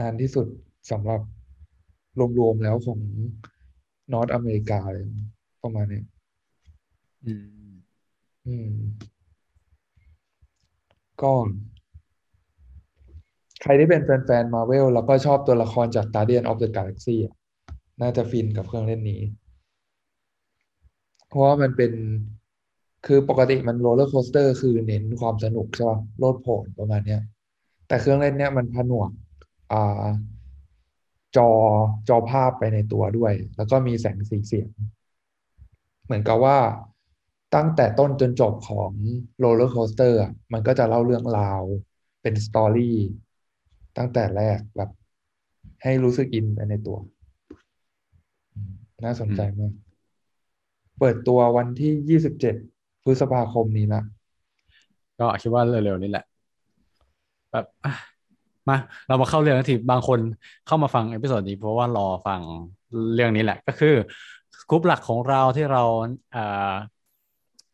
[0.00, 0.46] นานที่สุด
[0.90, 1.20] สำหรับ
[2.38, 3.00] รวมๆแล้วของ
[4.12, 5.06] นอร์ทอเมริกาเลย
[5.64, 6.02] ประมาณนี้
[7.24, 7.32] อื
[7.70, 7.72] ม
[8.46, 8.70] อืม
[11.20, 11.32] ก็
[13.62, 17.34] ใครที่เป็นแฟนๆมาเวลแล้วก็ชอบตัวละครจาก Guardian of the Galaxy อะ
[18.00, 19.20] น่าจะฟินกับเครื่องเล่นนี้
[21.28, 21.92] เพราะว่ามันเป็น
[23.06, 27.20] คือปกติมัน roller coaster คือเน้นความสนุกใช่ป่ะโลดโผนประมาณเนี้ย
[27.88, 29.10] แต่เครื่องเล่นเนี้ยมันผนวก
[29.72, 30.06] อ่า
[31.36, 31.48] จอ
[32.08, 34.68] จอภาพไปในตัวด้วย แล้วก็มีแสงสีเสียง
[36.04, 36.58] เหมือนกับว่า
[37.54, 38.92] ตั้งแต่ต้นจนจบของ
[39.38, 41.62] roller coaster อะมันก็จะเล่าเรื่องราว
[42.22, 42.96] เป็น story
[43.98, 44.90] ตั้งแต่แรกแบบ
[45.82, 46.96] ให้รู้สึกอินไปในตัว
[48.54, 48.72] อืม
[49.04, 49.72] น่าสนใจมาก
[50.98, 52.54] เปิดตัววันที่ยี่สิบเจ็ด
[53.04, 54.02] พฤษภาคมนี้นะ
[55.18, 56.24] ก็คิดว่าเร็วๆ นี้แหละ
[57.52, 57.92] แบบอะ
[58.68, 58.76] มา
[59.08, 60.18] เรามาเข้าเรื่องกันทีบางคน
[60.66, 62.40] เข้ามาฟัง episode นี้เพราะว่ารอฟัง
[63.14, 63.94] เรื่องนี้แหละ ก็คือ
[64.68, 65.82] กรุ๊ปหลักของเราที่เรา
[66.32, 66.72] เอ่อ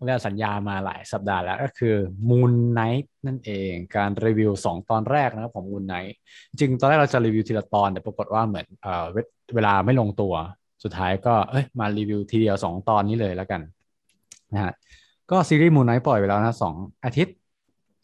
[0.04, 1.94] เรียกสัญญามาหลายสัปดาห์แล้วก็คือ
[2.28, 6.12] Moon Knight นั่นเองการรีวิวสองตอนแรกนะครับของ Moon Knight
[6.48, 9.18] จริงๆตอนแรกเราจะรีวิวทีละตอน แต่ปรากฏว่าเหมือนเอ่อเว
[9.54, 10.34] เวลาไม่ลงตัว
[10.84, 13.60] สุดท้ายก็เอ้ยมารีวิวทีเดียวสองตอนนี้เลยแล้วกัน
[14.52, 14.72] นะฮะ
[15.30, 16.74] ก็ซีรีส์ Moon Knight ปล่อยไปแล้วนะสอง
[17.04, 17.34] อาทิตย์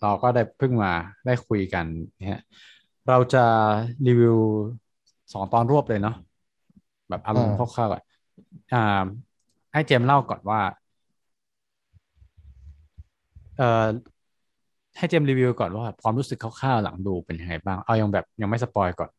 [0.02, 0.92] เราก็ได้เพิ่งมา
[1.26, 1.84] ได้คุยกัน
[2.18, 2.40] นะฮะ
[3.08, 3.44] เราจะ
[4.06, 4.36] รีวิว
[5.32, 6.16] สองตอนรวบเลยเนาะ
[7.08, 8.02] แบบอารมณ์คอ่าร่าวๆก่อน
[8.72, 9.04] อ่า
[9.72, 10.60] ให้เจมส์เล่าก่อนว่า
[13.58, 13.86] เอ่อ
[14.98, 19.10] ให้เจมส์รีวิวก่อนว่าความรู้สึกคร่าวๆหลังดูเป็นยังไงบ้าง เอายังแบบยังไม่ spoil ก่อน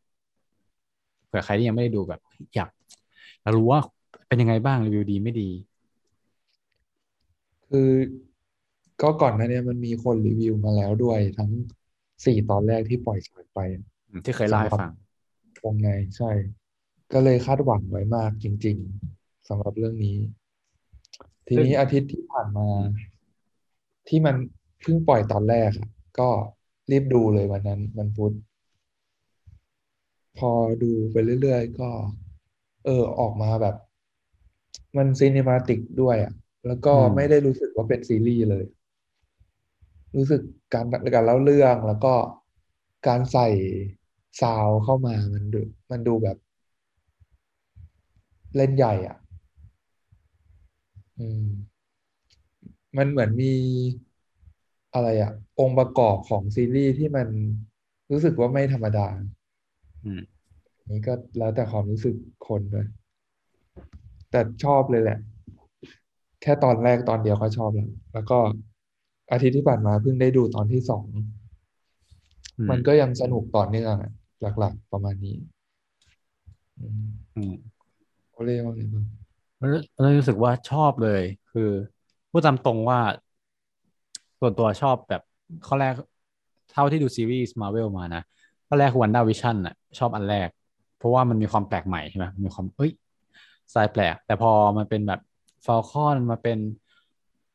[1.26, 2.20] เผื่อใครที่ยังไม่ได้ดูแบบ
[2.54, 2.68] อยาก
[3.42, 3.80] อยากรู้ว่า
[4.28, 5.48] เป็นยังไงบ้างรีวิวดีไม่ดี
[7.68, 7.90] คือ
[9.02, 11.50] ก็ก่อนหน้าเนี้มันมีคนรีวิวมาแล้วด้วยทั้ง
[12.24, 13.58] สี่ตอนแรกที่ปล่อยฉายไป
[14.08, 14.92] อืมที่เคยเล่าสำหให้รับฟัง
[15.64, 16.30] วงในใช่
[17.12, 19.07] ก็เลยคาดหวังไว้มากจริงๆ
[19.48, 20.16] สำหรับเรื่องนี้
[21.48, 22.92] ทีซึ่งนี้อาทิตย์ที่ผ่านมาอืม
[24.08, 24.36] ที่มัน
[24.80, 26.28] เพิ่งปล่อยตอนแรกอะก็
[26.90, 28.34] รีบดูเลยวันนั้นวันพุธ
[30.38, 30.50] พอ
[30.82, 31.90] ดูไปเรื่อยๆ ก็
[32.84, 33.76] เออออกมาแบบ
[34.96, 36.32] มันซีนิมาติกด้วยอะ
[36.66, 38.64] แล้วก็อืมไม่ได้รู้สึกว่าเป็นซีรีส์เลย
[40.16, 40.42] รู้สึก
[40.74, 40.84] การ
[41.14, 42.14] การเล่าเรื่องแล้วก็
[43.06, 43.48] การใส่
[44.40, 46.36] ซาวด์เข้ามามันดูมันดูแบบ
[48.56, 49.27] เล่นใหญ่อะอื
[51.46, 51.48] ม
[52.96, 53.52] มันเหมือนมี
[54.94, 57.28] อะไรอะองค์ประกอบของซีรีส์ที่มัน
[58.10, 59.06] รู้สึกว่าไม่ธรรมดา
[60.04, 60.22] อืม
[60.90, 62.14] นี่ก็แล้วแต่ความรู้สึก
[62.48, 62.86] คนด้วย
[64.30, 65.18] แต่ชอบเลยแหละ
[66.42, 68.38] แค่ตอนแรกตอนเดียวก็ชอบแล้ว แล้วก็
[69.32, 71.04] อาทิตย์ที่ผ่านมาเพิ่งได้ดูตอนที่สอง
[72.58, 74.12] อืมมันก็ยังสนุกต่อเนื่องอะ
[74.58, 75.36] หลัก ๆ ประมาณนี้
[76.78, 77.54] อืมอืม
[78.32, 79.04] โอเล่ว่าไงบ้าง
[79.58, 81.70] แล้วแล้วรู้สึกว่าชอบเลย คือ
[82.30, 83.00] พูดตามตรงว่า
[84.40, 85.22] ส่วนตัวชอบแบบ
[85.66, 85.94] ข้อแรก
[86.72, 88.22] เท่าที่ดูซีรีส์มาเวลมานะ
[88.68, 90.48] ข้อแรกคือ WandaVision อะชอบอันแรก
[90.98, 92.92] เพราะว่ามันมีความแปลกใหม่ใช่ไหมมีความเอ้ย
[93.74, 95.20] สายแปลก แต่พอมันเป็นแบบ
[95.64, 96.58] Falcon มาเป็น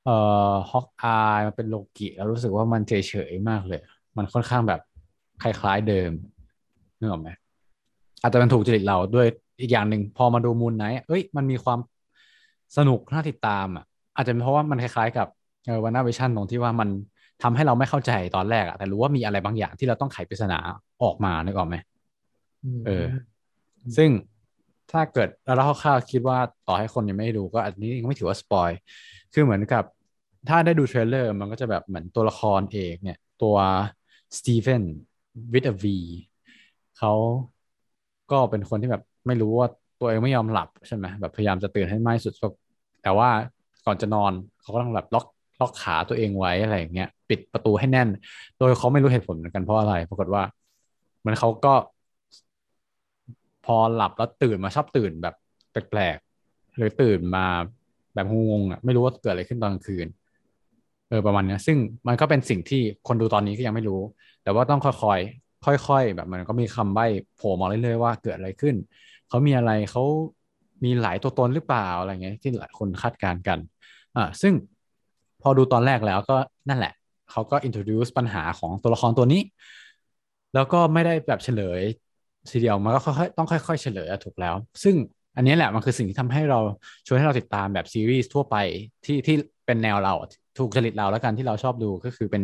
[0.03, 0.15] เอ่
[0.51, 2.93] อ Hawkeye มาเป็นโลกิแล้วรู้สึกว่ามันเฉ
[3.29, 3.79] ยๆมากเลย
[4.17, 4.79] มันค่อนข้างแบบ
[5.41, 6.11] คล้ายๆเดิม
[6.99, 7.29] นึกออกไหม
[8.21, 9.27] อาจจะเป็นถูกจริตเราด้วย
[9.59, 11.79] อีกอย่างหนึ่งพอมาดู Moon Knight เอ้ยมันมีความ
[12.77, 15.27] สนุกน่าติดตามอะอาจจะเป็นเพราะว่ามันคล้ายๆ กับ
[15.65, 16.89] เออ WandaVision ตรงที่ว่ามัน
[17.43, 20.59] ทำให้เราไม่เข้าใจตอนแรกอะแต่รู้ว่ามีอะไรบางอย่างที่เราต้องไขปริศนา
[21.03, 21.75] ออกมานึกออกไหม
[22.63, 23.05] อืมเออ
[23.97, 24.09] ซึ่ง
[24.91, 28.69] ถ้าเกิดเราคร่าวๆคิดว่าต่อให้คนยังไม่ได้ดูก็อันนี้ยังไม่ถือว่า spoil
[29.33, 29.83] คือเหมือนกับ
[30.49, 33.55] ถ้าได้ดู trailer มันก็จะแบบเหมือนตัวละครเอกเนี่ย ตัว
[34.37, 34.83] สตีเวน
[35.53, 35.97] วิดวี
[36.97, 37.13] เขา
[38.31, 39.67] ก็เป็นคนที่แบบไม่รู้ว่า
[39.99, 42.33] ตัวเองไม่ยอมหลับใช่ไหมแบบพยายามจะตื่นให้มากที่สุด
[43.03, 43.29] แต่ว่า
[43.85, 45.25] ก่อนจะนอนเขาก็ต้องแบบล็อก
[45.61, 48.09] ล็อกขาตัวเองไว้อะไรอย่างเงี้ยปิดประตูให้แน่น
[48.59, 50.43] โดยเขาไม่รู้เหตุผลเหมือนกันเพราะอะไร ปรากฏว่า
[51.25, 51.73] มันเขาก็
[53.65, 55.35] พอหลับแล้วตื่นมาชอบตื่นแบบ
[55.71, 57.45] แปลกๆหรือตื่นมา
[58.13, 60.07] แบบงงๆอะไม่รู้ว่าเกิดอะไรขึ้นตอนกลางคืน
[61.09, 64.01] เออประมาณเนี้ยซึ่งมันก็เป็นสิ่งที่คนดูตอนนี้ก็ยังไม่รู้
[64.43, 68.75] แต่ว่าต้องค่อยๆค่อย ๆ แบบมันก็มีคำใบ้โผล่มาเรื่อยๆว่าเกิดอะไรขึ้น
[69.27, 70.03] เขามีอะไรเขา
[70.83, 73.59] มีหลายตัวตนหรือเปล่าอะไรเงี้ยที่หลายคนคาดการณ์กัน
[74.15, 74.53] อ่าซึ่ง
[75.41, 76.37] พอดูตอนแรกแล้วก็
[76.69, 76.93] นั่นแหละ
[77.31, 79.41] เขาก็ introduce ปัญหาของตัวละครตัวนี้
[80.53, 81.81] แล้วก็ไม่ได้แบบเฉลย
[82.51, 84.95] ทีเดียวมันก็ค่อยๆต้องค่อย ๆ เฉลยถูกแล้ว ซึ่ง
[85.35, 86.59] อันนี้แหละมันคือสิ่งที่ทำให้เรา
[87.05, 88.55] ชวนให้เราติดตามแบบซีรีส์ทั่วไป
[89.05, 90.13] ที่ที่เป็นแนวเรา
[90.57, 92.43] ถูกจริตเราแล้วกันที่เราชอบดูก็คือเป็น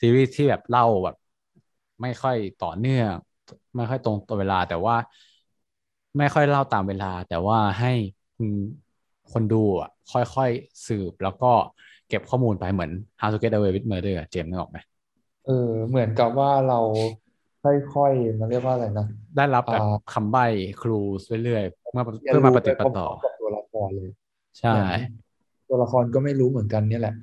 [0.00, 1.16] ซีรีส์ที่แบบเล่าแบบ
[2.02, 3.08] ไม่ค่อยต่อเนื่อง
[3.76, 4.96] ไม่ค่อยตรงต่อเวลาแต่ว่า
[6.18, 7.92] ไม่ค่อยเล่าตามเวลา แต่ว่าให้
[9.32, 11.52] คนดูอะค่อยๆสืบแล้วก็
[12.08, 14.78] เก็บข้อมูลไปเหมือน How to Get Away with Murder อะเจมส์นึกออกไหม
[15.46, 16.78] เออเหมือนกับว่าเรา
[17.94, 20.44] ค่อยๆมันเรียกว่าอะไรนะ ได้รับแบบอ่าคำใบ้
[20.82, 20.98] ครู
[21.44, 24.10] เรื่อยๆเมื่อเรียนเพื่อมารู้ปไปฏิดพปะต่อร้อมๆกับตัวละครเลย
[24.58, 24.88] ใช่เหมือน
[25.68, 27.14] ตัวละครก็ไม่รู้เหมือนกันเนี่ยแหละ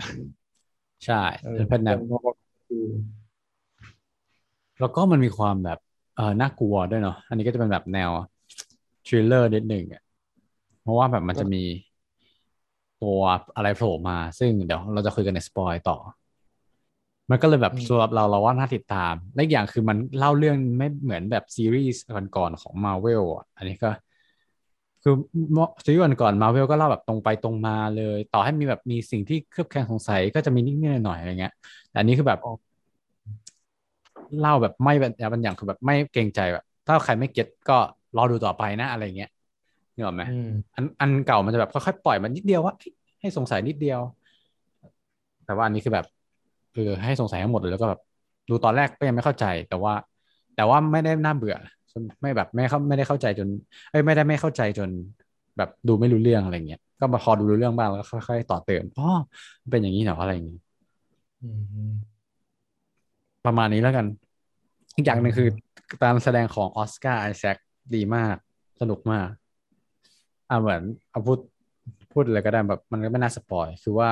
[1.05, 2.19] ใช่เออเป็นแบบพอ
[2.71, 2.79] ดู
[4.79, 5.79] แล้วก็มันมีความแบบ
[6.15, 8.11] เออน่ากลัวด้วยเนาะอันนี้ก็จะเป็นแบบแนว
[9.07, 10.01] thriller นิดหนึ่งอะ
[10.81, 11.63] เพราะว่าแบบมันจะมี
[13.01, 13.21] ตัว
[13.55, 15.97] อะไรโผล่มา ซึ่งเดี๋ยวเราจะคุยกันใน spoil ต่อ
[17.29, 22.01] มันก็เลยแบบอืมสำหรับเราเราว่าน่าติดตาม และอีกอย่างคือมันเล่าเรื่องไม่เหมือนแบบซีรีส์
[22.35, 23.89] ก่อนๆของ Marvel อะอันนี้ก็
[25.03, 25.13] คือ
[25.83, 31.53] ซีรีส์ก่อนๆ Marvel ก็เล่าแบบตรงไปตรงมาเลย ต่อให้มีแบบมีสิ่งที่เคลือบแคลงสงสัยก็จะมีนิดๆหน่อยๆอะไรเงี้ย
[31.89, 32.49] แต่อันนี้คือแบบอ๋อ
[34.39, 37.77] เล่าแบบไม่แบบบางอย่างคือแบบไม่เกรงใจแบบ ถ้าใครไม่เก็ตก็
[38.17, 39.29] รอดูต่อไปนะอะไรเงี้ย
[39.95, 43.99] นึกออกไหมอืมอันอันเก่ามันจะแบบค่อยๆปล่อยมันนิดเดียวว่าเอ้ยให้สงสัยนิดเดียว
[45.45, 46.05] แต่ว่าอันนี้คือแบบ
[46.73, 48.01] เออให้สงสัยทั้งหมดเลยแล้วก็แบบ
[48.49, 49.93] ดูตอนแรกก็ยังไม่เข้าใจ แต่ว่า
[50.55, 51.55] แต่ว่าไม่ได้น่าเบื่อ
[52.21, 53.47] ไม่แบบไม่เข้าไม่ได้เข้าใจจน
[53.91, 54.89] เอ้ยไม่ได้ไม่เข้าใจจน
[55.57, 59.09] แบบดูไม่รู้เรื่องอะไรเงี้ยก็มาพอดูรู้เรื่องบ้างแล้วก็ค่อยๆต่อเติมอ๋อ
[59.61, 60.57] มันเป็นอย่างนี้เหรออะไรอย่างงี้
[61.41, 61.49] อื
[61.91, 61.93] ม
[63.45, 64.05] ประมาณนี้แล้วกัน
[64.95, 65.49] อีกอย่างหนึ่งคือ
[66.03, 67.57] การแสดงของออสการ์ไอแซค
[67.95, 68.35] ดีมาก
[68.81, 69.29] สนุกมาก
[70.49, 71.39] อ่าเหมือนเอาพูด
[72.11, 74.09] พูดเลยก็ได้แบบมันก็ไม่น่า spoil คือว่า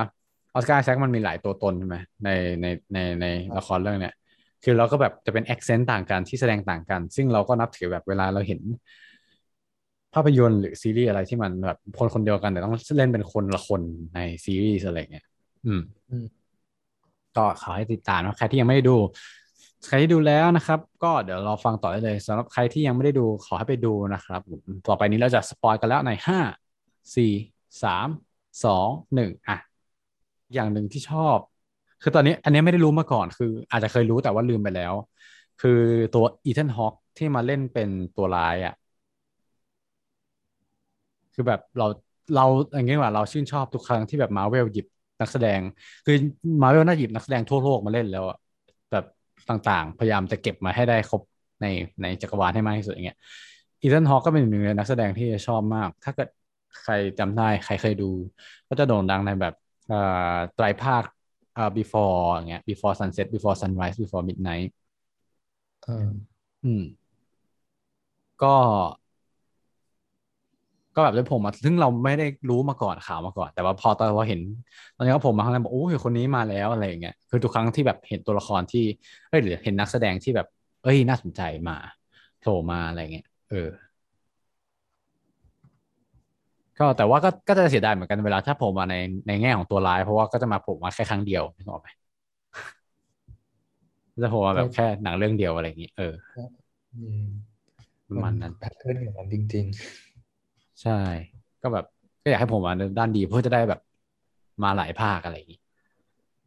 [0.54, 2.30] Oscar Isaac มันมีหลายตัวตนใช่ไหมใน
[2.62, 3.26] ในในใน
[3.58, 4.16] ละครเรื่องเนี้ย
[4.64, 8.62] คือเราก็แบบจะเป็น accent ต่างกันที่แสดงต่างกัน ซึ่งเราก็นับถือแบบเวลาเราเห็น
[10.14, 13.82] ภาพยนตร์หรือซีรีส์อะไรที่มันแบบคนคนเดียวกัน แต่ต้องเล่นเป็นคนละคน
[14.16, 15.26] ในซีรีส์อะไรเงี้ย
[15.66, 16.26] อืมอืม
[17.38, 18.96] ก็ขอให้ติดตามนะใครที่ยังไม่ได้ดู
[19.88, 24.42] ใครที่ดูแล้วนะครับ ก็เดี๋ยวรอฟังต่อได้เลยสำหรับใครที่ยังไม่ได้ดูขอให้ไปดูนะครับ
[24.88, 26.40] ต่อไปนี้เราจะสปอยกันแล้วในห้า
[27.16, 27.32] สี่
[27.84, 28.08] สาม
[28.64, 29.58] สองหนึ่งอะ
[30.54, 31.38] อย่างหนึ่งที่ชอบ
[32.02, 34.94] คือตอนนี้อันนี้ไม่ได้รู้มาก่อน คือ อาจจะเคยรู้แต่ว่าลืมไปแล้ว
[35.62, 35.80] คือ
[36.14, 38.74] ตัวอีเทนฮอคที่มาเล่นเป็นตัวร้ายอะ
[41.34, 41.86] คือแบบเรา
[42.34, 42.44] เรา
[42.76, 44.86] อย่างเงี้ยว่าเราชื่นชอบทุกครั้งที่แบบมาเวลหยิบ
[45.22, 45.62] นักแสดง
[46.06, 46.14] คือ
[46.62, 48.38] มาเวลน่าหยิบนักแสดงทั่วโลกมาเล่นแล้วอะ
[49.50, 51.22] ต่างๆ พยายามจะเก็บมาให้ได้ครบ
[51.62, 51.66] ใน
[52.02, 53.18] ในจักรวาลให้มากที่สุดอย่างเงี้ย
[53.82, 56.30] อีเทนฮอคก็เป็นหนึ่งในนักแสดงที่ชอบมาก ถ้าเกิด
[56.82, 58.12] ใครจำได้ใครเคยดู
[58.70, 59.54] ก็จะโด่งดังในแบบ
[59.88, 59.96] เอ่
[60.34, 61.04] อไตรภาค
[61.54, 64.70] เอ่อ before อย่างเงี้ย before sunset before sunrise before midnight
[65.86, 66.10] อ่า
[66.64, 66.82] อืม
[68.40, 68.48] ก็
[70.96, 74.42] ก็แบบได้ผมมาซึ่งเราไม่ได้รู้มาก่อนข่าวมาก่อน แต่ว่าพอตอนเราเห็น
[74.96, 78.84] ตอนนี้ก็ผมมาข้างในบอกโอ้ยคนนี้มาแล้วอะไรอย่างเงี้ยคือทุกครั้งที่แบบเห็นตัวละครที่
[79.30, 80.48] เอ้ยหรือเห็นนักแสดงที่แบบ
[80.84, 81.78] เอ้ยน่าสนใจมา
[82.40, 83.70] โผล่มาอะไรเงี้ยเออ
[86.80, 88.96] ก็แต่ว่าก็ก็จะเสียดายเหมือนกันเวลาถ้าโผล่มาใน
[89.28, 91.88] ในแง่ของตัวร้าย เพราะว่าก็จะมาโผล่มาแค่ครั้งเดียวนึกออกไหม
[94.24, 96.14] จะโผล่มาแบบแค่หนังเรื่องเดียวอะไรอย่างงี้เออ
[96.96, 97.26] อืม
[98.10, 99.66] ประมาณนั้นแพทเทิร์นอย่างนั้นจริง
[100.82, 101.00] ใช่
[101.62, 101.86] ก็แบบ
[102.24, 103.80] ก็อยากให้ผมมาในด้านดีเพื่อจะได้แบบ
[104.64, 105.60] มาหลายภาคอะไรอย่างนี้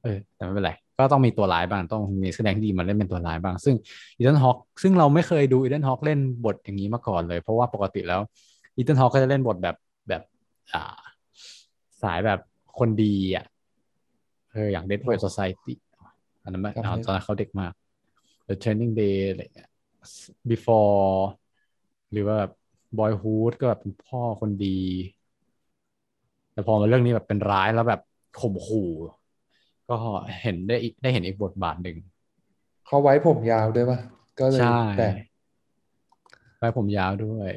[0.02, 3.74] เออ แต่ไม่เป็นไร ก็ต้องมีตัวร้ายบ้าง ต้องมีแสดงที่ดีมาเล่นเป็นตัวร้ายบ้าง ซึ่ง
[4.16, 8.20] อี t ทนฮอคซึ่งเราไม่เคยดูอี t ทนฮอคเล่นบทอย่างนี้มาก่อนเลย เพราะว่าปกติแล้ว
[8.76, 9.76] อี t ทนฮอคก็จะเล่นบทแบบ
[10.08, 10.22] แบบ
[10.72, 10.98] อ่า
[12.02, 12.40] สายแบบ
[12.78, 13.44] คนดีอะ
[14.52, 15.74] เอออย่าง Dead Poet Society
[16.42, 17.72] อันนั้นไม่เอาตอนนั้นเขาเด็กมาก
[18.48, 19.70] The Training Day อะไรอย่างเงี้ย
[20.50, 21.06] Before
[22.12, 22.52] หรือว่าแบบ
[22.96, 24.80] Boyhood ก็แบบเป็นพ่อคนดี
[26.52, 28.00] แต่พอมาเรื่องนี้แบบเป็นร้ายแล้วแบบ
[28.40, 28.90] ข่มขู่
[29.88, 29.96] ก็
[30.42, 33.98] เห็นได้อีกได้เห็นอีกบทบาทหนึ่งๆเขาไว้ผมยาวด้วยป่ะ
[34.38, 35.14] ก็เลยใช่แปลก
[36.58, 37.52] ไว้ผมยาวด้วย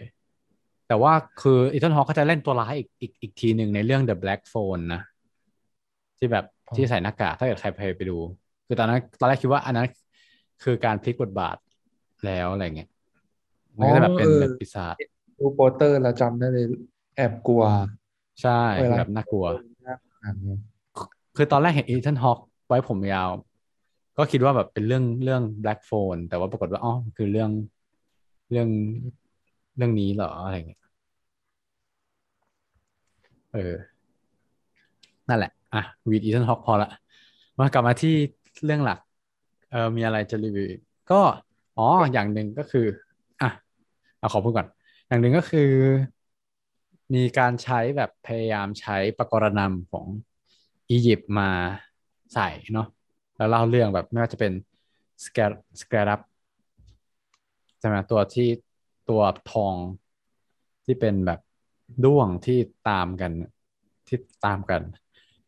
[0.87, 5.01] แต่ว่าคืออีเทนฮอคเขาจะเล่นตัวร้ายอีกอีกอีกทีหนึ่งในเรื่อง The Black Phone นะ
[6.17, 8.17] ที่แบบที่ใส่หน้ากากถ้าเกิดใครเคยไปดู
[8.67, 9.87] คือตอนนั้นตอนแรกคิดว่าอันนั้น
[10.63, 11.57] คือการพลิกบทบาท
[12.25, 12.89] แล้วอะไรเงี้ย
[13.77, 14.95] มันก็จะแบบเป็นอ๋อเออแบบปีศาจ
[15.41, 16.65] ดูโปสเตอร์แล้วจำได้เลย
[17.15, 17.63] แอบกลัว
[18.41, 19.45] ใช่เวลาแบบน่ากลัว
[19.83, 20.59] หน้าหนังเนี่ย
[21.35, 23.29] คือตอนแรกเห็นอี t ทนฮอคไว้ผมยาว
[24.17, 27.49] ก็คิดว่าแบบเป็นเรื่องเรื่อง Black Phone แต่ว่าปรากฏว่าอ๋อคือเรื่อง
[28.51, 28.69] เรื่อง
[29.77, 30.81] เรื่องนี้เหรออะไรเงี้ย
[33.53, 33.73] เออ
[35.29, 36.89] นั่นแหละ อะวีดอี t ทนฮอคพอละ
[37.59, 38.13] มากลับมาที่
[38.65, 38.99] เรื่องหลัก
[39.71, 41.21] เออมีอะไรจะรีวิวอีกก็
[41.77, 42.85] อ๋อ อย่างหนึ่งก็คือ
[43.41, 43.49] อะ
[44.19, 44.67] เอาขอพูดก่อน
[45.11, 45.71] อย่างหนึ่งก็คือ
[47.13, 50.05] มีการใช้แบบพยายามใช้ปรากรณำของ
[50.89, 51.49] อียิปต์มา
[52.33, 52.87] ใส่เนาะ
[53.37, 54.53] แล้วเล่าเรื่องแบบไม่ว่าจะเป็น
[55.25, 55.41] สแกร
[55.81, 56.21] สแกรับ
[57.79, 58.49] ใช่ไหมตัวที่
[59.09, 59.21] ตัว
[59.51, 59.75] ทอง
[60.85, 61.39] ที่เป็นแบบ
[62.05, 63.31] ด้วงที่ตามกัน
[64.07, 64.81] ที่ตามกัน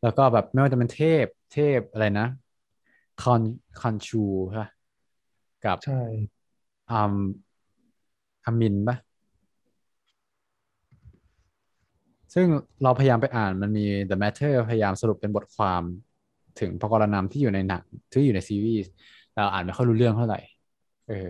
[0.03, 2.27] แล้วก็แบบไม่ว่าจะเป็นเทพเทพอะไรนะ
[3.21, 3.41] คอน
[3.79, 4.71] คอนชูใช่ปะ
[5.65, 6.01] กับใช่
[6.91, 7.13] อัม
[8.45, 8.97] อามินปะ
[12.33, 12.47] ซึ่ง
[12.83, 15.81] เราพยายามไปอ่านมันมี The Matter พยายามสรุปเป็นบทความ
[16.59, 18.91] ถึงพกรณำที่อยู่ในหนังที่อยู่ในซีรีส์
[19.35, 20.39] เราอ่านไม่ค่อยรู้เรื่องเท่าไหร่
[21.07, 21.27] เออ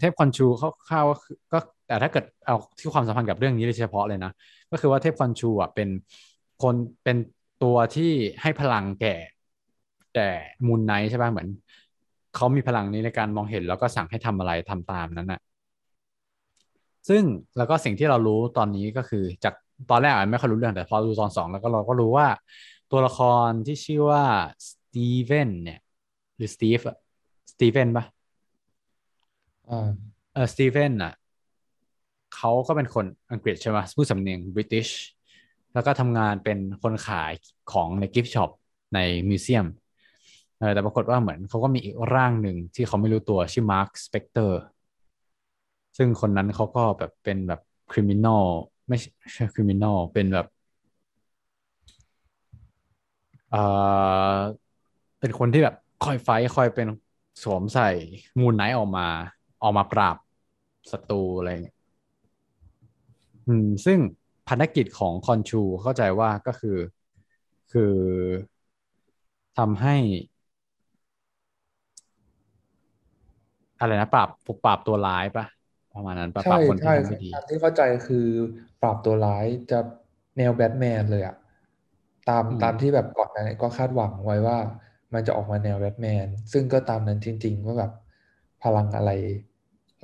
[0.00, 0.46] เทพคอนชู
[0.88, 4.32] คร่าวๆก็คือก็แต่ถ้าเกิดเอาที่ความสัมพันธ์กับเรื่องนี้โดยเฉพาะเลยนะ
[4.70, 5.88] ก็คือว่าเทพคอนชูอะเป็น
[6.62, 7.16] คนเป็น
[7.62, 9.16] ตัวที่ให้พลังแก่
[10.14, 10.30] แก่
[10.66, 11.48] มูนไนท์ใช่ป่ะเหมือน
[12.34, 15.40] เขามีพลังนี้ในการมองเห็นแล้วก็สั่งให้ทำอะไรทำตามนั้นน่ะ
[17.08, 17.22] ซึ่ง
[17.56, 19.54] แล้วก็สิ่งที่เรารู้ตอนนี้ก็คือจาก
[19.90, 22.28] ตอนแรกอาจไม่ค่อยรู้เรื่องแต่พอดูตอนสองแล้วก็เราก็รู้ว่า
[22.90, 24.24] ตัวละครที่ชื่อว่า
[24.68, 25.80] สตีเวนเนี่ย
[26.36, 26.96] หรือสตีฟอะ
[27.52, 28.04] สตีเวนปะ
[29.70, 29.88] อ่า
[30.34, 31.12] เออสตีเวนอะ
[32.36, 34.88] เขาก็เป็นคนอังกฤษใช่ไหมพูดสำเนียง British
[35.74, 37.32] แล้วก็ทำงานเป็นคนขาย
[37.72, 38.50] ของใน gift shop
[38.94, 39.66] ใน museum
[40.74, 44.60] แต่ปรากฏว่าเหมือนเขาก็มีอีกร่างหนึ่งที่เขาไม่รู้ตัวชื่อ Marc Spector
[45.96, 48.42] ซึ่งคนนั้นเขาก็แบบเป็นแบบcriminal
[48.88, 50.46] ไม่ใช่ criminal เป็นแบบ
[53.50, 54.56] เอ่อ
[55.20, 56.86] เป็นคนที่แบบคอย fight คอยเป็น
[57.42, 57.88] สวมใส่
[58.40, 59.06] มูนไนท์ออกมา
[59.62, 60.16] ออกมาปราบ
[60.90, 61.76] ศัตรูอะไรอย่างเงี้ย
[63.46, 63.98] อืมซึ่ง
[64.46, 66.76] ภารกิจของคอนชูเข้าใจว่าก็คือ
[67.70, 67.96] คืคือ
[69.56, 69.96] ทำให้
[73.80, 74.28] อะไรนะปราบ
[74.64, 75.44] ปราบตัวร้ายปะ
[75.96, 78.26] ประมาณนั้นปะปใช่ราบคนที่ใช่ทำไม่ดี ตามที่เข้าใจคือ
[78.80, 79.78] ปราบตัวร้ายจะ
[80.38, 81.36] แนวแบทแมนเลยอะ
[82.28, 84.58] ตามอืม ตามที่แบบก่อนหน้านี้ก็คาดหวังไว้ว่า
[85.14, 87.92] มันจะออกมาแนวแบทแมน ซึ่งก็ตามนั้นจริง ๆ ว่าแบบ
[88.62, 89.10] พลังอะไร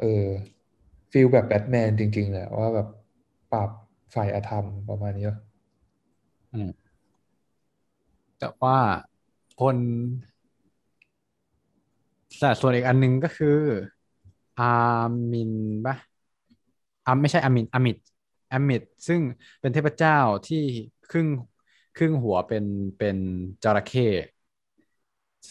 [0.00, 0.26] เออ
[1.12, 2.88] ฟีลแบบแบทแมนจริงๆเลยว่าแบบ
[3.52, 3.70] ปราบ
[4.14, 5.38] ฝ่ายอธรรมประมาณนี้ปะ
[6.52, 6.70] อืม
[8.38, 8.76] แต่ว่า
[9.60, 9.76] คน
[12.38, 13.48] แต่ส่วนอีกอันหนึงก็คือ
[14.58, 14.64] อา
[15.30, 15.52] มิน
[15.84, 15.94] ปะ
[17.06, 17.96] อาไม่ใช่อามินอามิด
[18.52, 19.20] อามิดซึ่ง
[19.60, 20.12] เป็นเทพเจ้า
[20.46, 20.56] ที่
[21.08, 21.28] ครึ่ง
[21.94, 22.64] ครึ่งหัวเป็น
[22.96, 23.16] เป็น
[23.62, 24.02] จระเข้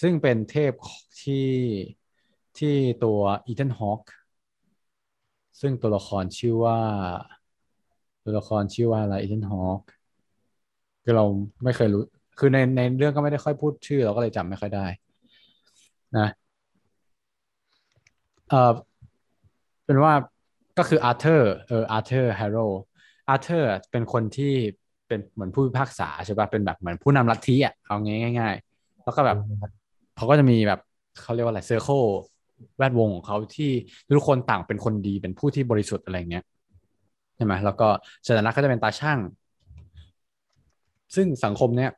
[0.01, 0.73] ซึ่งเป็นเทพ
[1.21, 1.35] ที่
[2.57, 4.01] ที่ตัวอีเทนฮอค
[5.61, 6.79] ซึ่งตัวละครชื่อว่า
[8.23, 9.81] ตัวละครชื่อว่าอะไรอีเทนฮอค
[11.03, 11.25] คือเรา
[11.63, 12.01] ไม่เคยรู้
[12.37, 14.85] คือในในเรื่องก็ไม่ได้ค่อยพูดชื่อ เราก็เลยจำไม่ค่อยได้
[16.13, 16.27] นะ
[18.47, 18.71] เอ่อ
[19.91, 20.15] เป็นว่า
[20.77, 22.57] ก็คืออาร์เธอร์เอออาร์เธอร์แฮร์โร
[23.29, 24.53] อาร์เธอร์เป็นคนที่
[25.07, 27.95] เป็นเหมือนผู้พิพากษาใช่ป่ะเป็นแบบเหมือนผู้นำลัทธิอะเอา
[28.39, 29.37] ง่ายๆ แล้วก็แบบ
[30.15, 30.79] เขาก็จะมีแบบ
[31.21, 32.01] เขาเรียกว่าอะไร circle
[32.77, 33.71] แวดวงของเขาที่
[34.17, 36.43] ทุกคนต่างเป็นคนดีเป็นผู้ที่บริสุทธิ์อะไรเงี้ย
[37.35, 37.87] ใช่ไหมแล้วก็
[38.27, 39.19] สัญลักษณ์ก็จะเป็นตาช่าง
[41.15, 41.91] ซึ่งสังคมเนี้ย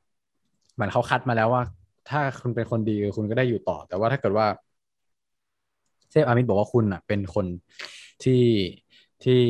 [0.74, 1.62] เหมือนเขาคัดมาแล้วว่า
[2.10, 4.48] ถ้าคุณเป็นคนดีคุณก็ได้อยู่ต่อ แต่ว่าถ้าเกิดว่า
[6.14, 7.46] เทพอามิดบอกว่าคุณอะ เป็นคน
[8.24, 8.44] ที่
[9.24, 9.42] ที่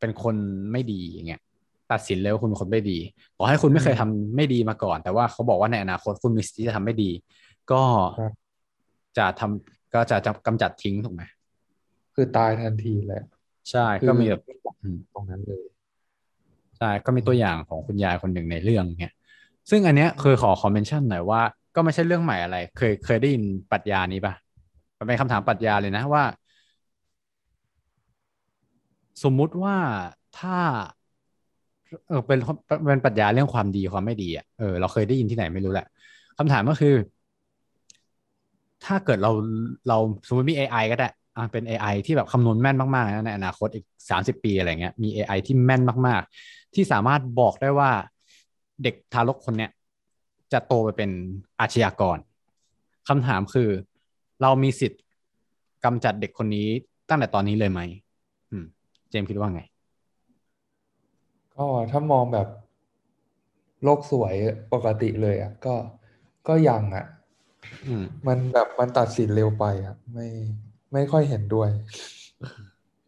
[0.00, 0.36] เป็นคน
[0.72, 1.40] ไม่ดีอย่างเงี้ย
[1.92, 2.98] ตัดสินเลยว่าคุณเป็นคนไม่ดี
[3.36, 7.10] ต่อให้คุณไม่เคยทำไม่ดีมาก่อน แต่ว่าเขาบอกว่าในอนาคตคุณมีสิทธิ์ที่จะทำไม่ดี
[7.72, 7.82] ก็
[8.18, 8.32] ครับ
[9.18, 11.22] จะทำก็จะจะกำจัดทิ้งถูกไหม
[12.14, 13.22] คือตายทันทีแหละ
[13.70, 14.42] ใช่คือก็มีแบบ
[14.82, 15.64] อืมตรงนั้นเลย
[16.78, 19.14] ใช่ก็มีตัวอย่างของคุณยายคนหนึ่งในเรื่องเนี่ย
[19.70, 21.42] ซึ่งอันเนี้ยเคยขอคอมเมนชั่นหน่อยว่า
[21.74, 24.34] ก็ไม่ใช่เรื่องใหม่อะไร เคยเคยได้ยินปรัชญานี้ปะ
[24.98, 26.24] มันเป็นคำถามปรัชญาเลยนะว่า
[29.22, 29.76] สมมุติว่า
[30.38, 30.58] ถ้า
[32.08, 32.38] เออเป็น
[32.86, 35.86] เป็นปรัชญาเรื่องความดีความไม่ดีอะเออเราเคยได้ยินที่ไหนไม่รู้แหละ
[36.38, 36.94] คำถามก็คือ
[38.84, 39.30] ถ้าเกิดเรา
[39.88, 47.90] เราสมมติมี AI ก็ได้อ่าเป็น AI ที่แบบคำนวณแม่นมากๆนะในอนาคตอีกสามสิบปีอะไรเงี้ยมี AI ที่แม่นมาก ๆ ที่สามารถบอกได้ว่า
[48.82, 49.70] เด็กทารกคนเนี้ย
[50.52, 51.10] จะโตไปเป็น
[51.60, 52.18] อาชญากร
[53.08, 53.68] คำถามคือ
[54.42, 55.00] เรามีสิทธิ์
[55.84, 56.68] กำจัดเด็กคนนี้
[57.08, 57.80] ตั้งแต่ตอนนี้เลยไหม
[58.50, 58.64] อืม
[59.10, 59.62] เจมส์คิดว่าไง
[61.56, 62.48] ก็ถ้ามองแบบ
[63.82, 64.34] โลกสวย
[64.72, 65.74] ปกติเลยอะก็
[66.48, 67.06] ก็ยังอะ
[67.86, 70.26] อืมมันแบบมันตัดสินเร็วไปอะไม่
[70.92, 71.68] ไม่ค่อยเห็นด้วย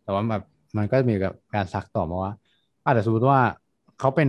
[0.03, 0.43] แต่ว่าแบบ
[0.77, 2.33] มันก็มีกับการซักต่อมาว่า
[2.85, 3.41] อาจจะสมมติว่า
[4.01, 4.29] เขาเป็น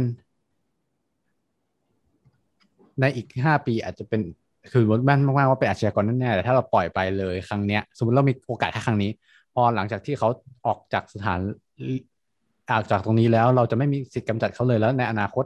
[3.00, 4.22] ในอีกห้าปีอาจจะเป็น
[4.72, 9.12] คือมดแม่นมากๆว่าเป็นอาชญากรแน่ๆแต่ถ้าเราปล่อยไปเลยครั้งเนี้ย สมมติเรามีโอกาสแค่ครั้งนี้
[9.54, 10.30] พอหลังจากที่เขา
[10.66, 11.40] ออกจากสถาน
[12.72, 15.46] ออกจากตรงนี้แล้วเราจะไม่มีสิทธิ์กำจัดเขาเลยแล้วในอนาคต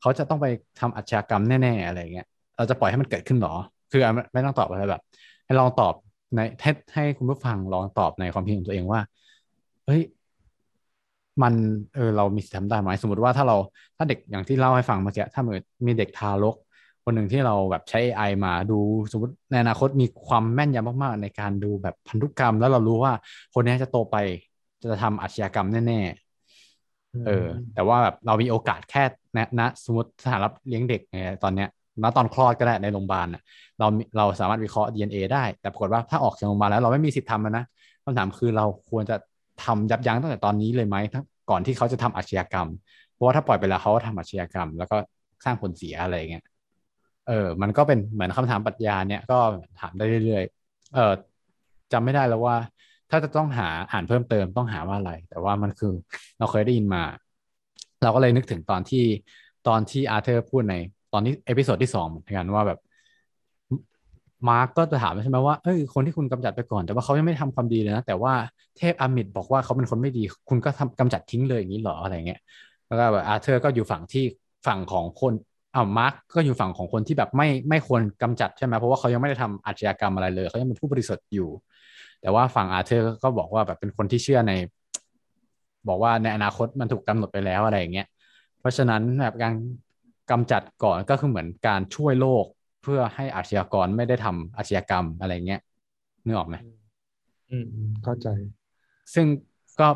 [0.00, 0.46] เขาจะต้องไป
[0.80, 3.54] ทำอาชญากรรมแน่ๆอะไรเงี้ยเราจะปล่อยให้มันเกิดขึ้นหรอ
[3.90, 4.00] คือ
[4.32, 5.02] ไม่ต้องตอบอะไรแบบ
[5.44, 5.94] ให้ลองตอบ
[6.34, 9.00] ในให้ให้คุณผู้ฟังลองตอบในความคิดของตัวเองว่า
[9.86, 10.02] เฮ้ย
[11.42, 11.54] มัน
[11.94, 13.56] เออเรามีสิทธิ์ทำได้ไหมสมมติว่าถ้าเรา
[13.96, 15.42] ถ้าเด็กอย่างที่เล่าให้ฟังเมื่อกี้ถ้า
[15.86, 16.54] มีเด็กทารก
[17.08, 18.78] คนหนึ่งที่เราแบบใช้ AI มาดู
[19.12, 23.12] สมมติในอนาคตมีความแม่นยำมากๆ ในการดูแบบพันธุกรรม แล้วเรารู้ว่า
[23.54, 24.16] คนนี้จะโตไป
[24.82, 29.04] จะทำอาชญากรรมแน่ๆเออ แต่ว่าแบบเรามีโอกาสแค่
[29.36, 31.68] นะนะสมมติสถานรับเลี้ยงเด็กไงตอนเนี้ย
[32.02, 33.42] ณตอนคลอดก็ได้ในโรงพยาบาลน่ะ
[33.78, 37.64] เราเราสามารถวิเคราะห์ DNA ได้ แต่ปรากฏว่าถ้าออกจากโรงพยาบาลแล้วเราไม่มีสิทธิ์ทำมันนะ
[38.04, 39.16] คำถามคือเราควรจะ
[39.64, 42.68] ทำยับยั้งตั้งแต่ตอนนี้เลยไหมทั้งก่อนที่เขาจะทำอาชญากรรม
[43.12, 44.96] เพราะว่าถ้าปล่อยไปแล้วเขาก็ทำอาชญากรรม แล้วก็
[45.44, 46.44] สร้างผลเสียอะไรเงี้ย
[47.28, 49.38] เออมันก็เป็นเหมือนคำถามปรัชญาเนี่ยก็
[49.80, 51.12] ถามได้เรื่อยๆเออ
[51.92, 52.56] จำไม่ได้แล้วว่า
[53.10, 55.92] ถ้าจะต้องหาอ่านเพิ่มเติมต้องหาว่าอะไร แต่ว่ามันคือ
[56.38, 57.02] เราเคยได้ยินมา
[58.02, 59.04] เราก็เลยนึกถึงตอนที่
[59.68, 60.74] ตอนที่อาร์เธอร์พูดใน
[61.12, 62.78] ตอนนี้ episode ที่สองเหมือนกันว่าแบบ
[64.48, 68.32] มาร์กก็จะถามใช่ไหมว่าเอ้ยคนที่คุณกำจัดไปก่อน แต่ว่าเขายังไม่ทำความดีเลยนะ แต่ว่า
[68.76, 72.40] เทพแอมมิดบอกว่าเขาเป็นคนไม่ดี คุณก็ทำกำจัดทิ้งเลยอย่างนี้เหรออะไรเงี้ย
[72.86, 74.24] แล้วก็แบบอาร์เธอร์ก็อยู่ฝั่งที่
[74.66, 75.32] ฝั่งของคน
[75.78, 81.48] อ้าวมาร์กก็อยู่ฝั่งของคนที่แบบไม่ไม่ควรกำจัดใช่ไหมเพราะว่าเขายังไม่ได้ทำอาชญากรรมอะไรเลย เขายังเป็นผู้บริสุทธิ์อยู่
[82.20, 84.52] แต่ว่าฝั่งอาร์เธอร์ก็บอกว่าแบบเป็นคนที่เชื่อใน
[85.88, 88.06] บอกว่าในอนาคตมันถูกกำหนดไปแล้วอะไรอย่างเงี้ย
[88.60, 89.54] เพราะฉะนั้นแบบการ
[90.30, 92.44] กำจัดก่อนก็คือเหมือนการช่วยโลก
[92.82, 95.60] เพื่อให้อาชญากรไม่ได้ทำอาชญากรรมอะไรเงี้ย
[96.24, 96.56] นึกออกไหม
[97.50, 98.28] อืมอืมเข้าใจ
[99.14, 99.26] ซึ่ง
[99.80, 99.88] ก็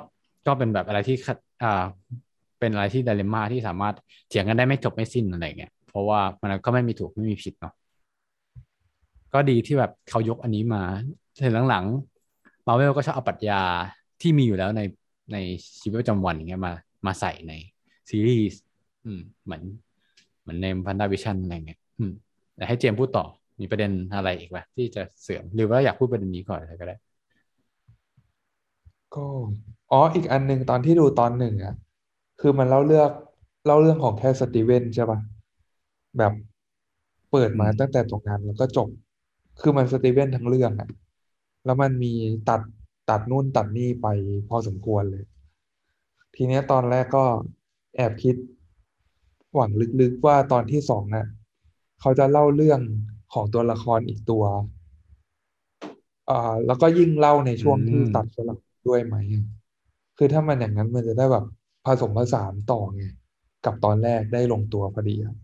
[0.46, 1.84] ก็เป็นแบบอะไรที่ขัดอ่า
[2.62, 3.94] เป็นอะไรที่ดเลม่าที่สามารถ
[4.28, 7.74] เถียงกันได้ไม่จบไม่สิ้นอะไรเงี้ยเพราะว่ามันก็ไม่มีถูกไม่มีผิดเนาะ
[9.34, 10.82] ก็ดีที่แบบเขายกอันนี้มา
[11.42, 13.60] เห็นหลังๆมาเวลก็ชอบเอาปรัชญา
[14.20, 14.80] ที่มีอยู่แล้วใน
[15.32, 15.36] ใน
[15.80, 16.72] ชีวิตประจำวันอย่างเงี้ยมา
[17.06, 17.52] มาใส่ใน
[18.10, 18.60] ซีรีส์
[19.04, 19.62] อืมเหมือน
[20.42, 22.12] เหมือนในพันดาวิชันอะไรเงี้ยอืม
[22.56, 23.24] แต่ให้เจมพูดต่อ
[23.60, 26.96] มีประเด็นอะไรอีกไหมที่จะเสริมหรือว่าอยากพูดประเด็นนี้ก่อนอะไรก็ได้
[29.14, 29.26] ก็
[29.92, 31.74] อ๋ออีกอันหนึ่งตอนที่ดูตอนหนึ่งอะ
[32.42, 33.10] คือมันเล่าเรื่อง
[33.66, 35.18] เล่าเรื่องของแค่สตีเวนใช่ปะ
[36.18, 36.32] แบบ
[37.30, 38.88] เปิดมาอืมตั้งแต่ตรงนั้นแล้วก็จบ
[39.60, 40.88] คือมันสตีเวนทั้งเรื่องอะ
[41.64, 42.12] แล้วมันมี
[42.48, 42.60] ตัด
[43.10, 44.06] ตัดนู่นตัดนี่ไป
[44.48, 45.24] พอสมควรเลย
[46.34, 47.24] ทีเนี้ยตอนแรกก็
[47.96, 48.36] แอบคิด
[49.54, 49.70] หวัง
[50.00, 51.26] ลึกๆว่าตอนที่สองน่ะ
[52.00, 52.80] เขาจะเล่าเรื่อง
[53.32, 54.44] ของตัวละครอีกตัว
[56.28, 59.16] อ่าแล้วก็ยิ่งเล่าในช่วงที่อืมตัดสลับด้วยไหม
[60.16, 61.44] คือถ้ามันอย่างนั้นมันจะได้แบบ
[61.86, 63.02] ผสมผสานต่อไง
[63.64, 65.34] กับตอนแรกได้ลงตัวพอดีอะ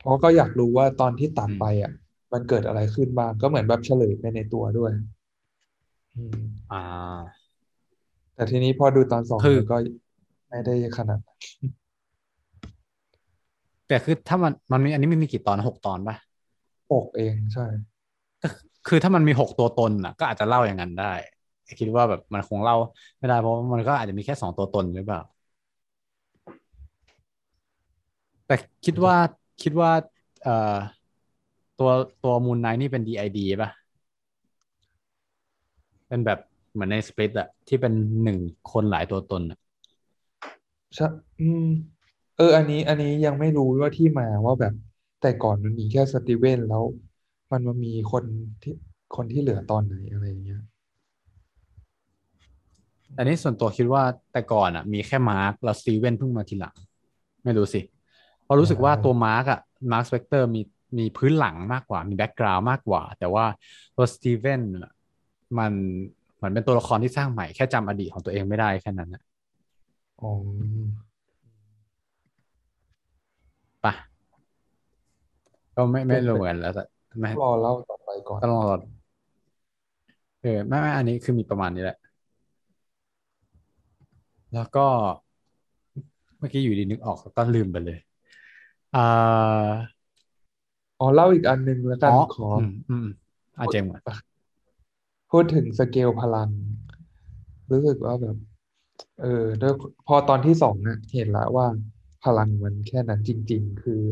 [0.00, 1.92] เพราะก็อยากรู้ว่าตอนที่ตัดอืมไปอะ
[2.32, 4.92] มันเกิดอะไรขึ้นบ้างก็เหมือนแบบเฉลยไปในตัวด้วย
[6.16, 6.40] อืม
[6.72, 6.82] อ่า
[8.34, 9.76] แต่ทีนี้พอดูตอนสองคือมันก็
[10.48, 11.38] ไม่ได้ขนาดนั้น
[13.88, 16.16] แต่คือถ้ามันมันมีอันนี้ไม่มีกี่ตอนหกตอนปะ
[16.90, 17.66] ปกเองใช่
[18.42, 18.48] ก็
[18.88, 21.12] คือถ้ามันมีหกตัวตนอะ ก็อาจจะเล่าอย่างนั้นได้
[21.80, 22.74] คิดว่าแบบมันคงเล่า
[23.18, 25.20] ไม่ได้เพราะมันก็อาจจะมีแค่สองตัวตนหรือเปล่า
[28.46, 28.54] แต่
[28.84, 29.16] คิดว่า
[29.62, 29.90] คิดว่า
[30.42, 30.76] เอ่อ
[31.78, 31.90] ตัว
[32.24, 33.70] ตัวมูนไนนี่เป็น DID ป่ะ
[36.08, 36.38] เป็นแบบ
[36.72, 37.92] เหมือนในสปริตอะที่เป็น
[38.22, 38.38] หนึ่ง
[38.72, 39.58] คนหลายตัวตนอะ
[40.94, 41.04] ใช่
[41.38, 41.64] อืม
[42.36, 44.72] เออ อันนี้ อันนี้ยังไม่รู้ว่าที่มาว่าแบบ
[45.20, 46.84] แต่ก่อนมันมีแค่สตีเวนแล้ว
[47.52, 48.24] มันมามีคน
[48.62, 48.72] ที่
[49.16, 50.58] คนที่เหลือตอนไหนอะไรอย่างเงี้ย
[53.14, 54.02] แต่นี่ส่วนตัวคิดว่า
[54.32, 56.74] แต่ก่อนอะมีแค่มาร์คแล้วสตีเวนเพิ่งมาทีหลัง
[57.44, 57.80] ไม่รู้สิ
[58.42, 59.60] เพราะรู้สึกว่าตัวมาร์คอะ
[59.92, 60.60] มาร์คสเปกเตอร์มี
[60.98, 63.44] มีพื้นหลังมากกว่ามี background มากกว่า แต่ว่า
[63.96, 64.92] ตัวสตีเวนอะ
[65.58, 65.72] มัน
[66.36, 69.22] เหมือนเป็นตัวละครที่สร้างใหม่แค่จำอดีตของตัวเองไม่ได้แค่นั้นนะ
[70.20, 70.30] อ๋อ
[73.84, 73.92] ปะ
[75.76, 76.84] ก็ไม่ไม่รู้เหมือนกันแล้วแต่
[77.18, 78.76] ไม่รอเล่าต่อไปก่อนก็ลองรอ
[80.42, 81.96] เออไม่ไม่อันนี้คือมีประมาณนี้แหละ
[84.56, 84.86] แล้วก็
[86.38, 87.98] เมื่อกี้อยู่ดีนึกออกแล้วก็ลืมไปเลย
[88.94, 89.00] อ่า
[90.98, 93.06] อ๋อเล่าอีกอันหนึ่งแล้วกัอ๋นอขออืมอืม
[93.58, 94.02] อาเจมส์ก่อน
[95.30, 96.50] พูดถึงสเกลพลัง
[97.70, 98.36] รู้สึกว่าแบบ
[99.20, 99.74] เออด้วย
[100.06, 101.66] พอตอนที่สองเนี่ยเห็นแล้วว่า
[102.24, 104.02] พลังมันแค่นั้นจริง ๆ คือ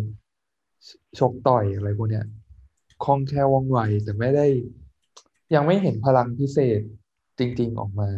[0.86, 0.88] ช
[1.18, 2.24] ชกต่อยอะไรพวกเนี้ย
[3.04, 4.46] คล่องแคล่วว่องไวแต่ไม่ได้
[5.54, 6.80] ยังไม่เห็นพลังพิเศษ
[7.38, 8.10] จริง ๆ ออกมา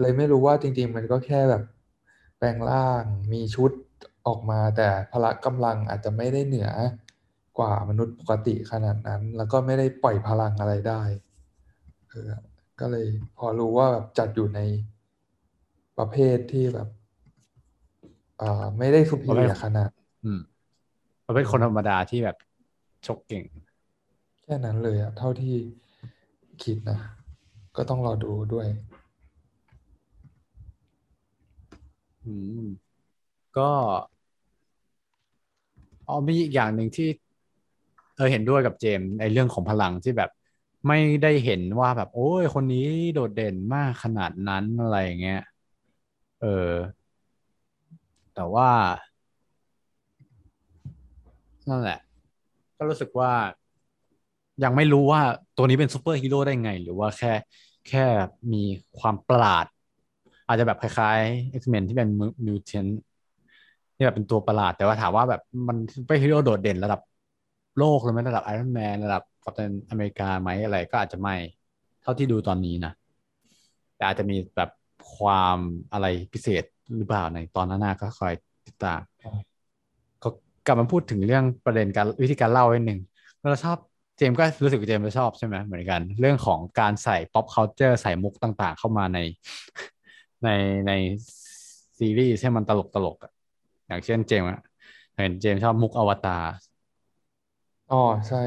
[0.00, 1.62] เลยไม่รู้ว่าจริง ๆ มันก็แค่แบบ
[2.38, 3.70] แปลงร่างมีชุด
[4.26, 6.70] ออกมา แต่พละกำลังอาจจะไม่ได้เหนือ
[7.58, 11.02] กว่ามนุษย์ปกติขนาดนั้น แล้วก็ไม่ได้ปล่อยพลังอะไรได้
[12.08, 12.30] เออ
[12.80, 13.06] ก็เลย
[13.38, 14.60] พอรู้ว่าแบบจัดอยู่ใน
[15.98, 16.88] ประเภทที่แบบ
[18.42, 19.90] อ่าไม่ได้สุประเภทเรียขนาด
[20.24, 20.40] อืม
[21.26, 22.36] มันเป็นคนธรรมดาที่แบบ
[23.06, 23.44] ชกเก่ง
[24.42, 25.56] แค่นั้นเลยอะเท่าที่
[26.62, 26.98] คิดนะ
[27.76, 28.66] ก็ต้องรอดูด้วย
[32.30, 32.66] อืม
[33.58, 33.70] ก็
[36.08, 37.08] อ๋อมีอีกอย่างหนึ่งที่
[38.16, 40.30] เออเห็นด้วยกับเจมส์ในเรื่องของพลังที่แบบ
[40.88, 45.40] ไม่ได้เห็นว่าแบบ โอ้ยคนนี้โดดเด่นมากขนาดนั้นอะไรอย่างเงี้ย
[46.40, 46.70] เออ
[48.34, 48.70] แต่ว่า
[51.68, 51.98] นั่นแหละ
[52.76, 53.32] ก็รู้สึกว่า
[54.64, 55.20] ยังไม่รู้ว่า
[55.56, 57.32] ตัวนี้เป็นซูเปอร์ฮีโร่ได้ไง หรือว่าแค่
[57.88, 58.04] แค่
[58.52, 58.62] มี
[58.98, 59.66] ความประหลาด
[60.50, 62.08] อาจจะแบบคล้ายๆ X-Men ที่เป็น
[62.46, 62.86] mutant
[63.96, 67.00] ที่แบบเป็นตัวประหลาด แต่ว่าถามว่าแบบมันซูเปอร์ฮีโร่โดดเด่นระดับ
[67.78, 71.34] โลกเลยไหมระดับไอรอนแมนระดับกัปตันอเมริกาไหมอะไรก็อาจจะไม่
[72.02, 72.92] เท่าที่ดูตอนนี้นะ
[73.96, 74.70] แต่อาจจะมีแบบ
[75.14, 75.58] ความ
[75.92, 76.64] อะไรพิเศษ
[76.96, 78.32] หรือเปล่าในตอนหน้าๆก็คอย
[78.66, 79.00] ติดตาม
[80.22, 80.28] ก็
[80.66, 83.00] กลับมาพูดถึงเรื่องประเด็นการวิธีการเล่าไว้หนึ่ง
[83.50, 83.78] เราชอบ
[84.16, 89.18] เจมส์ก็รู้สึกว่าเจมส์ก็ชอบใช่ไหมเหมือนกัน เรื่องของการใส่ pop culture ใส่มุกต่างๆ เข้ามาใน
[90.44, 90.48] ใน
[90.88, 90.92] ใน
[91.98, 93.32] ซีรีส์ให้มันตลกตลกอะ
[93.88, 94.60] อย่างเช่นเจมส์อะ
[95.16, 96.42] เห็นเจมส์ชอบมุกอวตาร
[97.92, 98.42] อ๋อใช่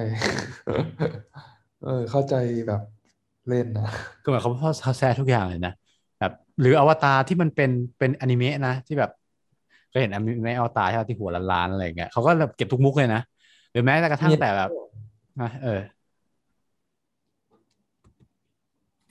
[1.83, 2.35] เออ เข้าใจ
[2.67, 2.81] แบบ
[3.49, 3.87] เล่นนะ
[4.23, 5.73] ก็หมายความว่าเขาแซ่ทุกอย่างเลยนะ
[6.19, 9.11] แบบหรืออวตารที่มันเป็นเป็นอนิเมะนะที่แบบ
[9.89, 13.21] เคยเห็นอนิเมะอวตารใช่ไหมที่หัวล้านๆอะไรอย่างเงี้ยเขาก็แบบเก็บทุกมุกเลยนะ
[13.71, 14.69] หรือแม้แต่กระทั่งมีแต่แบบ
[15.39, 15.79] อะเออ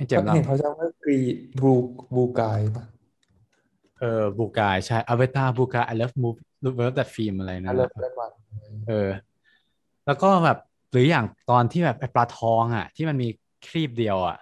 [0.02, 1.18] ให้เจมส์เล่าเห็นเขาจะว่ากรี
[1.58, 1.84] บลูบ
[2.16, 2.84] ลูกายปะ
[4.00, 8.30] เออบูกายใช่อวตารบูกาย I love movie รูปเวิร์ดแต่ฟิล์มอะไรนะเริ่มเริ่มวัน
[8.88, 9.08] เออ
[10.06, 10.58] แล้วก็แบบ
[10.92, 13.28] หรืออย่างตอนที่แบบไอ้ปลาทองอะ ที่มันมี
[13.66, 14.38] ครีบเดียวอะ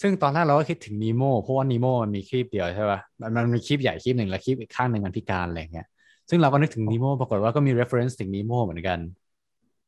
[0.00, 5.86] ซึ่งตอนแรกเราก็คิดถึงนีโมเพราะว่านีโมมันมีครีบเดียวใช่ป่ะมันมันมีครีบใหญ่ครีบหนึ่งแล้วครีบอีกข้างหนึ่งมันพิการอะไรเงี้ย
[6.28, 8.98] ซึ่งเราก็นึกถึงนีโมปรากฏว่าก็มี reference ถึงนีโมเหมือนกัน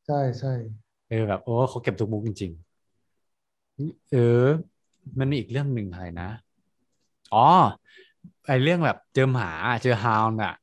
[0.07, 0.53] ใช่ใช่
[1.09, 2.74] เออแบบโอ้เขาเก็บทุกมุกจริงๆ
[4.11, 4.45] เออ
[5.19, 6.29] มันมีอีกเรื่องหนึ่งอะไรนะ
[7.33, 7.47] อ๋อ
[8.47, 9.49] ไอเรื่องแบบเจอหมา
[9.83, 10.53] เจอฮาวน์อะ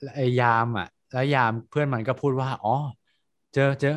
[0.00, 2.74] แล้วไอยามอะ แล้วยามเพื่อนมันก็พูดว่า อ๋อ
[3.54, 3.88] เจอเจอ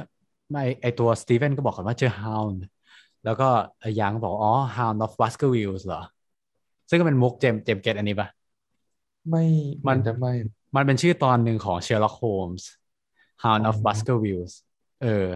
[0.51, 2.61] ไม่ไอตัวสตีเฟนก็บอกกันว่าเจอฮาวน์
[3.23, 3.49] แล้วก็
[3.79, 6.01] ไอยามก็บอก อ๋อ Hound of Baskervilles เหรอ
[6.89, 8.27] ซึ่งก็เป็นมุกเจมเจมเกตอันนี้ปะ
[9.29, 9.43] ไม่
[9.87, 10.33] มันจะไม่
[10.75, 12.63] มันเป็นชื่อตอนหนึ่งของ Sherlock Holmes
[13.43, 14.53] Hound อ๋ of อ Baskervilles
[15.01, 15.27] เออ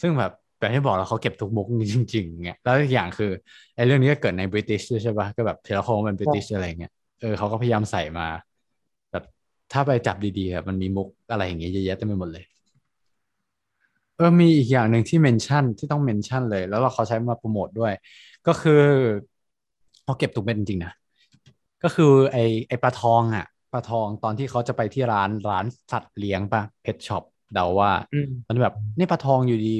[0.00, 0.32] ซึ่งแบบ
[0.64, 3.26] แบบที่บอกแล้วเขาเก็บทุกมุกจริงๆเงี้ยแล้วอีกอย่างคือ
[3.74, 6.90] ไอ้เรื่องนี้ก็เกิดในบริติชด้วยใช่ปะก็แบบ Sherlock Holmes เป็นบริติชอะไรเงี้ย
[7.20, 8.24] เออเขาก็พยายามใส่มา
[9.10, 9.22] แบบ
[9.72, 12.44] ถ้าไปจับดีๆแบบมันมีมุกอะไรอย่างเงี้ยเยอะแยะเต็มไปหมดเลย
[14.16, 17.92] เออมีอีกอย่างหนึ่งที่เมนชั่นที่ต้องเมนชั่นเลย แล้วเราเขาใช้มาโปรโมทด้วย
[18.46, 18.72] ก็คือ
[20.04, 20.92] เขาเก็บทุกเม็ดจริงๆนะ
[21.82, 22.36] ก็คือไอ
[22.68, 27.22] ไอปลาทองอะปลาทองตอนที่เขาจะไปที่ร้านร้านสัตว์เลี้ยงป่ะ pet shop
[27.54, 29.74] เดาว่าอืมมันแบบนี่ปลาทองอยู่ดี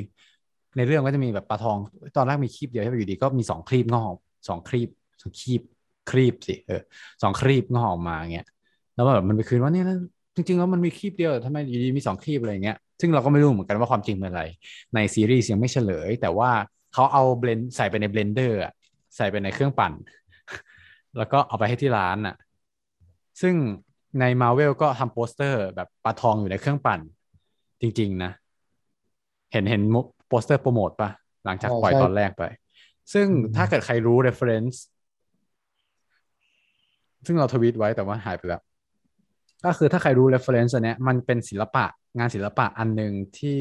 [0.77, 1.77] ในเรื่องก็จะมีแบบปลาทอง
[2.17, 4.15] ตอนแรกมีครีบเดียวใช่ไหมอยู่ดีก็มีสองครีบงอก
[4.49, 4.89] สองครีบ
[5.23, 5.63] สองครีบ
[6.11, 6.83] ครีบสิเออ
[7.23, 8.47] สองครีบงอกออกมาเงี้ย
[8.95, 9.99] แล้วแบบมันไปคืนว่าเนี่ยนะ
[10.35, 14.45] จริงๆแล้วมันมีครีบเดียวทำไมอยู่ดีมีสองครีบอะไรเงี้ยซึ่งเราก็ไม่รู้เหมือนกันว่าความจริงเป็นอะไร
[14.95, 16.51] ในซีรีส์ยังไม่เฉลย แต่ว่า
[16.95, 18.59] เขาเอา blend ใส่ไปใน blender
[19.17, 19.93] ใส่ไปในเครื่องปั่น
[21.19, 22.37] แล้วก็เอาไปให้ที่ร้านอะ
[23.41, 23.55] ซึ่ง
[24.21, 27.01] ในมาเวลก็ทำโปสเตอร์แบบปลาทองอยู่ในเครื่องปั่น
[27.81, 28.33] จริง ๆ นะ
[29.53, 31.11] เห็นเห็นมุกโปสเตอร์โปรโมทปะ
[31.45, 32.45] หลังจากใช่ปล่อยใช่ตอนแรกไป
[33.13, 34.77] ซึ่งอืมถ้าเกิดใครรู้ reference
[37.27, 38.63] ซึ่งเราทวีตไว้แต่ว่าหายไปแล้ว
[39.65, 41.85] ก็คือถ้าใครรู้ reference อันเนี้ยมันเป็นศิลปะ
[42.19, 43.61] งานศิลปะอันหนึ่งที่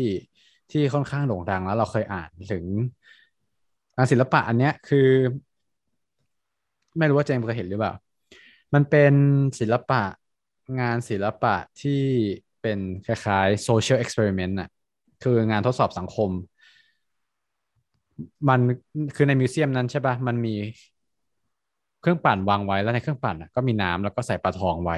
[0.72, 2.64] ที่ค่อนข้างโด่งดังแล้วเราเคยอ่านถึง
[3.96, 5.10] งานศิลปะอันเนี้ยคือ
[6.98, 7.94] ไม่รู้ว่าเจมส์เคยเห็นหรือเปล่า
[8.74, 9.14] มันเป็น
[9.60, 10.02] ศิลปะ
[10.80, 12.02] งานศิลปะที่
[12.62, 14.70] เป็นคล้ายๆ social experiment น่ะ
[15.24, 16.30] คืองานทดสอบสังคม
[18.50, 18.60] มัน
[19.16, 20.56] คือในมิวเซียมนั้นใช่ปะมันมี
[22.02, 24.98] เครื่องปั่นวางไว้แล้วในเครื่องปั่นน่ะก็มีน้ำแล้วก็ใส่ปลาทองไว้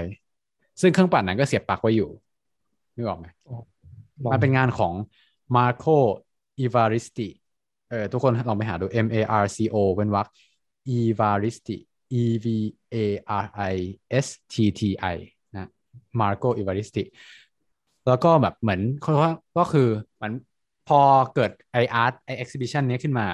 [0.81, 2.09] ซึ่งเครื่องปั่นนั้นก็เสียบปลั๊กไว้อยู่
[2.95, 3.27] นึกออกไหม
[4.23, 4.93] ลองมันเป็นงานของ
[5.55, 5.97] Marco
[6.63, 7.27] Evaristi
[7.89, 10.27] เออทุกคนลองไปหาดู M A R C O เป็นวรรค
[10.97, 11.77] Evaristi
[12.21, 12.47] E V
[12.93, 12.97] A
[13.43, 13.75] R I
[14.25, 14.81] S T T
[15.13, 15.17] I
[15.53, 15.69] นะ
[16.19, 17.03] Marco Evaristi
[18.07, 20.33] แล้วก็แบบเหมือนเขาว่าก็คือเหมือน
[20.87, 20.99] พอ
[21.35, 23.27] เกิดไออาร์ตไอเอ็กซิบิชันนี้ขึ้นมา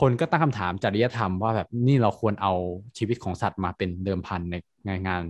[0.00, 2.52] คนก็ตั้งคำถามจริยธรรมว่าแบบนี่เราควรเอา
[2.98, 4.54] ชีวิตของสัตว์มาเป็นเดิมพันใน
[4.86, 5.22] งานงาน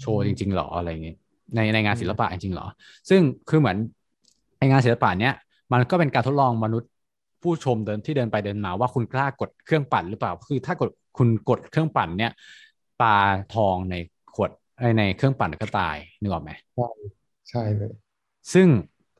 [0.00, 1.16] โชว์จริง ๆ หรออะไรอย่างเงี้ย
[1.54, 2.66] ในในงานศิลปะจริงๆหรอ
[3.10, 3.76] ซึ่งคือเหมือน
[4.58, 5.34] ไองานศิลปะเนี้ย
[5.72, 6.90] มันก็เป็นการทดลองมนุษย์
[7.42, 12.32] ผู้ชมเดินที่เดินไปเดินมาว่าคุณกล้ากดเครื่องปั่นหรือเปล่า คือถ้ากดคุณกดเครื่องปั่นเนี้ย
[13.00, 13.16] ปลา
[13.54, 13.94] ทองใน
[14.34, 14.50] ขวด
[14.98, 16.88] ในเครื่องปั่นก็ตายนึกออกไหมใช่
[17.50, 17.92] ใช่เลย
[18.52, 18.66] ซึ่ง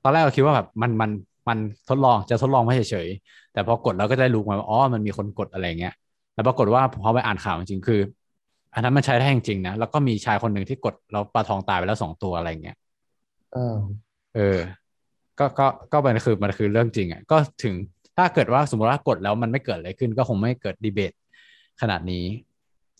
[0.02, 1.10] ตอนแรกเราคิดว่าแบบมันมัน
[1.48, 5.94] มันทดลองจะทดลองไม่เฉยๆแต่พอกดเราก็ได้รู้มาว่าอ๋อมันมีคนกดอะไรเงี้ย
[6.34, 8.00] แล้วปรากฏว่าพอไปอ่านข่าวจริงๆคือ
[8.74, 12.76] อันนั้นมันใช้ได้จริงๆนะแล้วก็มีชายคนหนึ่งที่กดแล้วปลาทองตายไปแล้วสองตัวอะไรเงี้ย
[13.54, 13.76] อ้าว
[14.34, 14.58] เออ
[15.38, 17.74] ก็ก็ก็มันคือมันคือเรื่องจริงอะก็ถึง
[18.16, 21.12] ถ้าเกิดว่าสมมติว่ากดแล้วมันไม่เกิดอะไรขึ้น ก็คงไม่เกิดดีเบต
[21.80, 22.24] ขนาดนี้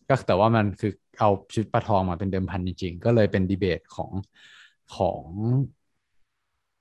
[0.09, 4.11] ก็แต่ว่ามันคือเอาชุดปลาทองมาเป็นเดิมพันจริงๆ ก็เลยเป็นดีเบตของ
[4.97, 5.23] ของ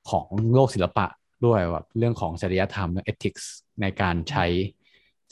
[0.09, 1.05] ของโลกศิลปะ
[1.45, 3.45] ด้วยแบบเรื่องของจริยธรรมเรื่อง ethics
[3.81, 4.45] ในการใช้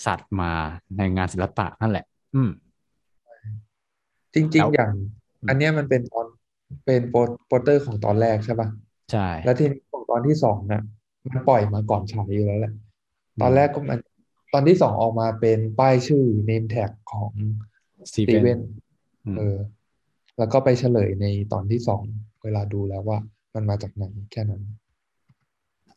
[0.05, 0.51] สัตว์มา
[0.97, 2.49] ในงานศิลปะนั่นแหละ อืม
[4.33, 4.91] จริงแล้วๆอย่าง
[5.41, 6.25] อืมอันเนี้ยมันเป็นตอน
[6.85, 8.67] เป็นโปสโปสเตอร์ของตอนแรกใช่ป่ะ
[9.11, 10.83] ใช่ แล้วทีนี้ของตอนที่สองน่ะ
[11.29, 12.73] มันปล่อยมาก่อนฉายอยู่แล้วแหละ
[13.41, 13.99] ตอนแรกก็มัน
[14.53, 17.31] ตอนที่สองออกมาเป็นป้ายชื่อ name tag ของ
[18.09, 18.59] สตีสตีเวเวนน
[19.25, 19.57] อืมเออ
[20.37, 22.03] แล้วก็ไปเฉลยในตอนที่สอง
[22.43, 23.17] เวลาดูแล้วว่า
[23.53, 24.63] มันมาจากไหนแค่นั้น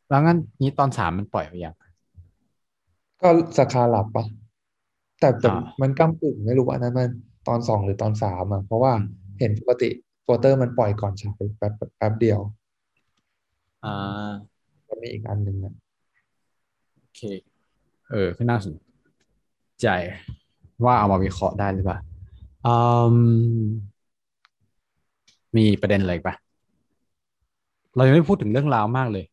[0.08, 1.74] แล้วงั้นนี้ตอนสามมันปล่อยไปยัง
[3.22, 4.24] ก็สคาลับปะ
[5.20, 7.08] แต่แต่อ่ามันก้ำกึ่งไม่รู้ว่าอันนั้นมัน
[7.48, 9.06] ตอนสองหรือตอนสามอะเพราะว่าอืม
[9.38, 9.90] เห็นปกติ
[10.24, 12.40] โปสเตอร์มันปล่อยก่อนฉายแป๊บแป๊บแป๊บเดียว
[13.84, 13.88] อ่า
[14.84, 15.74] แล้วมีอีกอันหนึ่งอะ
[16.96, 17.20] โอเค
[18.10, 18.74] เออก็น่าสน
[19.82, 19.86] ใจ
[20.84, 21.98] ว่าเอามาวิเคราะห์ได้หรือเปล่า
[22.66, 22.76] อื
[23.14, 23.16] ม
[25.56, 26.36] มีประเด็นอะไรอีกปะ
[27.96, 29.24] เรายังไม่พูดถึงเรื่องราวมากเลย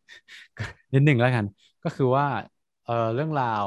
[0.94, 1.46] นิดหนึ่งแล้วกัน
[1.84, 2.26] ก็คือว่า
[2.86, 3.66] เออเรื่องราว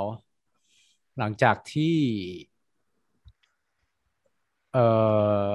[1.18, 1.96] หลังจากที่
[4.72, 4.78] เอ
[5.48, 5.50] อ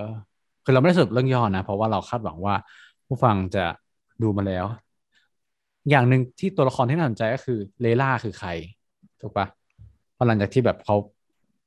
[0.64, 2.56] คือเราไม่ได้สรุปเรื่องย่อนะ เพราะว่าเราคาดหวังว่า
[3.08, 3.66] ผู้ฟังจะ
[4.22, 4.66] ดูมาแล้ว
[5.90, 8.50] อย่างหนึ่งที่ตัวละครที่น่าสนใจก็คือเลล่าคือใคร
[9.22, 10.96] ถูกปะเพราะหลังจากที่แบบเขา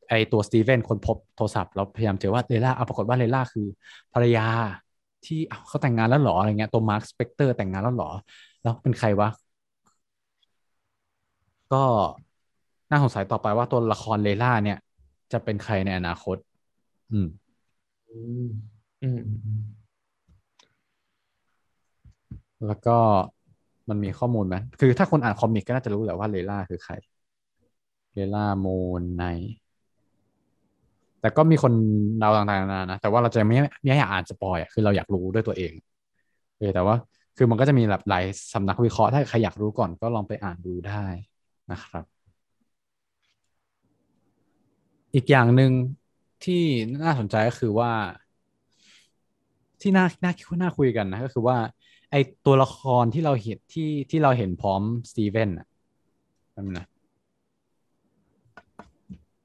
[0.08, 3.66] ไอตัวสตีเวนคนพบโทรศัพท์เราพยายามเจอว่าเลล่าเอาปรากฏว่าเลล่าคือ
[4.12, 4.46] ภรรยา
[5.26, 8.08] ที่อ้าวเขาแต่งงานแล้วเหรออะไรเงี้ยตัวมาร์คสเปกเตอร์แต่งงานแล้วเหรอ
[8.62, 9.28] แล้วเป็นใครวะ
[11.70, 11.84] ก็
[12.90, 14.78] น่าสงสัยต่อไปว่าตัวละครเลล่าเนี่ย
[15.32, 16.36] จะเป็นใครในอนาคต
[17.12, 17.26] อืม
[18.10, 18.46] อืม
[19.02, 19.60] อืม อืม
[22.66, 22.90] แล้วก็
[23.90, 26.94] มันมีข้อมูลไหม คือถ้าคนอ่านคอมิกก็น่าจะรู้แหละว่าเลล่าคือใคร
[28.12, 28.66] เลล่าโม
[29.00, 29.22] นไน
[31.24, 31.72] แต่ก็มีคน
[32.18, 35.72] เดาต่างๆนานานะแต่ว่าเราจะไม่ไม่อยากอ่านสปอยอะคือเราอยากรู้ด้วยตัวเอง
[36.58, 36.94] เออแต่ว่า
[37.36, 41.04] คือมันก็จะมีแบบหลายสำนักวิเคราะห์ถ้าใครอยากรู้ก่อนก็ลองไปอ่านดูได้
[41.72, 42.04] นะครับ
[45.14, 45.72] อีกอย่างหนึ่ง
[46.44, 46.62] ที่
[47.04, 47.90] น่าสนใจก็คือว่า
[49.80, 51.56] ที่น่าน่าน่าคุยกันนะก็คือว่า
[52.10, 52.14] ไอ
[52.46, 55.66] ตัวละครที่เราเห็นที่ที่เราเห็นพร้อมสตีเวนอะ
[56.56, 56.86] นั่นนะ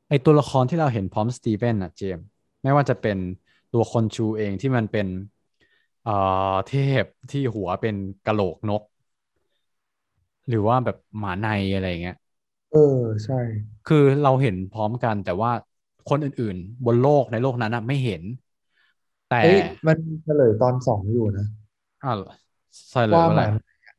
[0.09, 2.25] ไอตัวละครที่เราเห็นพร้อมสตีเวนอะเจมส์
[2.63, 3.17] ไม่ว่าจะเป็น
[3.71, 5.07] ตัวคนชูเองที่มันเป็น
[6.01, 6.11] เอ่อ
[6.65, 7.95] เทพที่หัวเป็น
[8.25, 8.81] กะโหลกนก
[10.47, 12.15] หรือว่าแบบหมาในอะไรเงี้ย
[12.71, 13.39] เออใช่
[13.85, 15.51] คือเราเห็นพร้อมกันแต่ว่า
[16.09, 18.23] คนอื่นๆ บนโลกในโลกนั้นอะไม่เห็น
[19.27, 21.45] แต่เอ้ยมันเฉลยตอนสองอยู่นะ
[22.01, 22.19] อ้าว
[22.91, 23.45] ใช่เลยว่าว่าหอะไรมา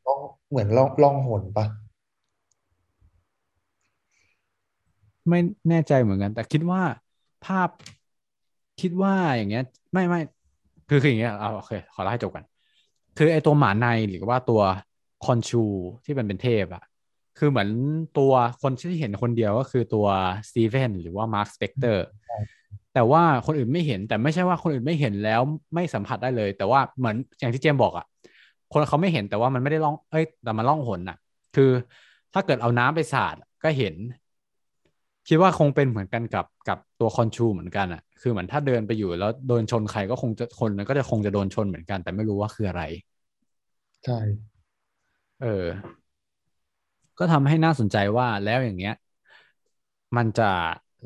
[0.06, 1.66] ต้องเหมือนล่องล่องหนปะ
[5.28, 6.82] ไม่แน่ใจเหมือนกัน แต่คิดว่า
[7.46, 7.68] ภาพ
[8.80, 10.20] คิดว่าอย่างเงี้ย ไม่ไม่
[10.88, 12.44] คือคืออย่างเงี้ยเอาโอเคขอเล่าให้จบกัน
[13.16, 14.62] คือไอตัวหมาในหรือว่าตัว
[15.24, 15.64] คอนชู
[16.04, 16.84] ที่มันเป็นเทพอะ
[17.38, 17.68] คือเหมือน
[18.18, 20.06] ตัวคนที่เห็นคนเดียวก็คือตัว
[20.48, 22.06] สตีเวนหรือว่ามาร์คสเปกเตอร์
[22.94, 25.40] แต่ว่าคนอื่นไม่เห็นแต่ไม่ใช่ว่าคนอื่นไม่เห็นแล้ว
[25.74, 28.06] ไม่สัมผัสได้เลย แต่ว่าเหมือนอย่างที่เจมส์บอกอะ
[28.72, 31.16] คนเขาไม่เห็นแต่ว่ามันไม่ได้ล่องเอ้ยแต่มันล่องหนอะ
[31.56, 31.70] คือ
[32.32, 33.94] ถ้าเกิดเอาน้ำไปสาดก็เห็น
[35.31, 42.83] คิดว่าคงเป็นเหมือนกันกับกับตัวคอนชูเหมือนกันอะคือเหมือนถ้าเดินไปอยู่แล้วโดนชนใครก็คงจะคนนั้นก็จะคงจะโดนชนเหมือนกัน แต่ไม่รู้ว่าคืออะไร
[44.05, 44.18] ใช่
[45.41, 46.01] เออ
[47.18, 48.95] ก็ทำให้น่าสนใจว่าแล้วอย่างเงี้ย
[50.16, 50.45] มันจะ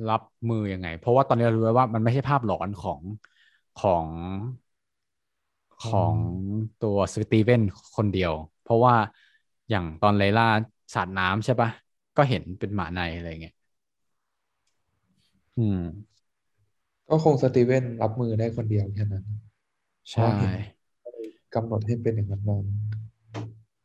[0.09, 3.03] รับมือยังไง เพราะว่าตอนนี้เรารู้แล้วว่ามันไม่ใช่ภาพหลอนของ
[3.77, 4.09] ของ
[5.81, 6.17] ของ
[6.79, 7.61] ตัวสตีเวน
[7.97, 8.95] คนเดียว เพราะว่า
[9.71, 10.45] อย่างตอนไลล่า
[10.95, 11.71] สาดน้ำใช่ปะ
[12.17, 13.53] ก็เห็นเป็นหมาในอะไรเงี้ย
[15.59, 15.83] อืม
[17.09, 19.25] ก็คงสตีเวนรับมือได้คนเดียวแค่นั้น
[20.11, 20.31] ใช่
[21.55, 22.59] กำหนดให้เป็นอย่างนั้นมา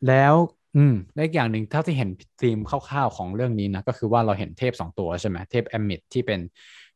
[0.08, 0.36] แล้ว
[0.78, 2.10] อืมและอีกอย่างหนึ่งเท่าที่เห็น
[2.42, 6.40] ธีมคร่าวๆของเรื่องนี้นะ ก็คือว่าเราเห็นเทพสองตัวใช่ไหมเทพแอมมิดที่เป็น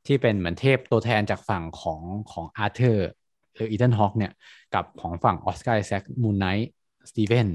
[0.08, 2.02] ที่เป็นเหมือนเทพตัวแทนจากฝั่งของ
[2.32, 3.10] ของอาร์เธอร์
[3.56, 4.32] หรืออีธานฮอว์กเนี่ย
[4.74, 6.72] กับของฝั่งออสการ์ไอแซคมูนไนท์
[7.10, 7.48] สตีเวน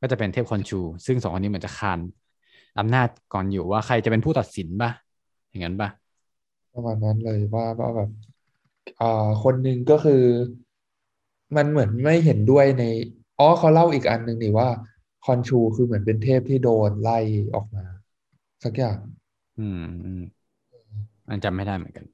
[0.00, 1.98] ก็จะเป็นเทพคอนชู ซึ่งสองคนนี้เหมือนจะคาน
[2.78, 4.90] อำนาจก่อนอยู่ว่าใครจะเป็นผู้ตัดสินป่ะ
[5.50, 5.88] อย่างนั้นป่ะ
[6.78, 8.10] ประมาณนั้นเลยว่าว่าแบบ
[9.00, 10.24] อ่าคนหนึ่งก็คือ
[11.56, 12.84] มันเหมือนไม่เห็นด้วยใน
[13.38, 14.68] อ๋อเขาเล่าอีกอันหนึ่งนี่ว่า
[15.24, 17.18] คอนชูคือเหมือนเป็นเทพที่โดนไล่
[17.54, 17.84] ออกมา
[18.64, 18.98] สักอย่าง
[19.56, 20.18] อืมอืม
[21.28, 22.06] อันจำไม่ได้เหมือนกัน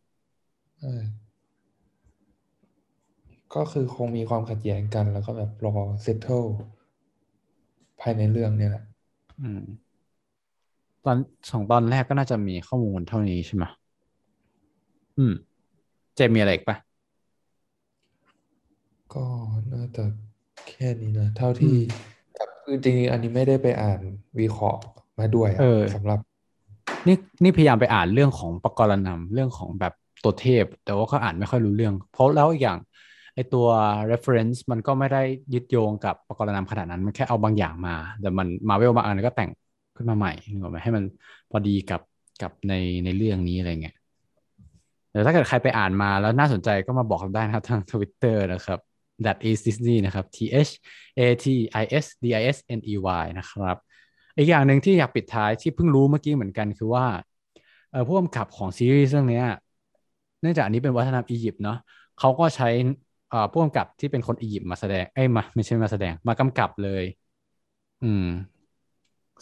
[0.80, 1.04] เออ
[3.54, 6.44] ก็คือคงมีความขัดแย้งกันแล้วก็แบบรอเซตเทิล
[8.00, 8.82] ภายในเรื่องเนี่ยแหละ
[9.38, 9.94] อืม
[11.04, 11.16] ตอน
[11.50, 13.64] สองตอนแรกก็น่าจะมีข้อมูลเท่านี้ใช่ไหม
[15.18, 15.34] อืม
[16.14, 16.76] เจมมีอะไรอีกปะ
[19.14, 19.24] ก็
[19.72, 20.04] น่าจะ
[20.68, 21.74] แค่นี้นะ เท่าที่
[22.38, 24.00] กับคือจริงๆอันนี้ไม่ได้ไปอ่าน
[24.40, 24.80] วิเคราะห์
[25.18, 26.18] มาด้วยอะเออสำหรับ
[27.06, 29.92] นี่นี่พยายามไปอ่านเรื่องของปกรณำเรื่องของแบบ
[30.24, 32.78] ตัวเทพ แต่ว่าก็อ่านไม่ค่อยรู้เรื่อง เพราะแล้วอีกอย่าง
[33.34, 33.66] ไอตัว
[34.10, 35.22] reference มันก็ไม่ได้
[35.54, 39.50] ยึดโยงกับปกรณำขนาดนั้น มันแค่เอาบางอย่างมา แต่มันมาเวลบางอันก็แต่ง
[39.96, 41.04] ขึ้นมาใหม่นึกออกไหมให้มัน
[41.50, 42.00] พอดีกับ
[42.42, 43.94] กับในในเรื่องนี้อะไรเงี้ย
[45.14, 48.78] แต่ถ้าเกิดใครไปอ่านมาแล้วน่าสนใจก็มาบอกเราได้นะครับทาง Twitter นะครับ
[49.24, 50.38] that is Disney นะครับ T
[50.68, 50.72] H
[51.18, 51.46] A T
[51.82, 53.76] I S D I S N E Y นะครับ
[54.36, 57.06] อีกอย่างหนึ่งที่อยากปิดท้ายที่เพิ่งรู้เมื่อกี้เหมือนกันคือว่า
[57.90, 59.42] เออผู้กำกับของซีรีส์เรื่องนี้
[60.40, 61.78] เนื่องจากอันนี้เป็นวัฒนธรรมอียิปต์เนาะ
[62.18, 62.68] เขาก็ใช้
[63.30, 67.04] เอ่อผู้กำกับที่เป็นคนอียิปต์มาแสดงเอ้ยมาไม่ใช่มาแสดงมากำกับเลย
[68.04, 68.26] อืม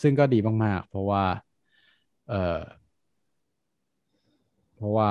[0.02, 1.24] ซึ่งก็ดีมากๆ เพราะว่า
[2.28, 2.60] เออ
[4.76, 5.10] เพราะว่า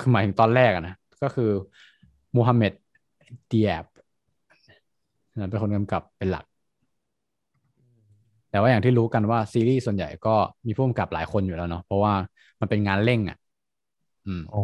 [0.00, 1.50] คือหมายถึงตอนแรกอะนะก็คือ
[2.36, 2.72] มูฮัมเหม็ด
[3.48, 3.84] เดียบ
[5.38, 6.44] นะเป็นคนกำกับเป็นหลัก
[8.50, 10.34] แต่ว่าอย่างที่รู้กันว่าซีรีส์ส่วนใหญ่ก็
[10.66, 12.14] มีผู้กำกับหลายคนอยู่แล้วเนาะเพราะว่า
[12.60, 13.38] มันเป็นงานเร่งอะ
[14.26, 14.62] อืมอ๋อ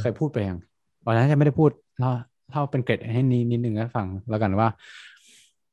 [0.00, 0.58] เคยพูดไปยัง
[1.06, 2.10] วันนั้นจะไม่ได้พูดเล่า
[2.50, 4.68] เล่าเป็นเกร็ดให้นิดนิดนึงให้ฟังแล้วกันว่า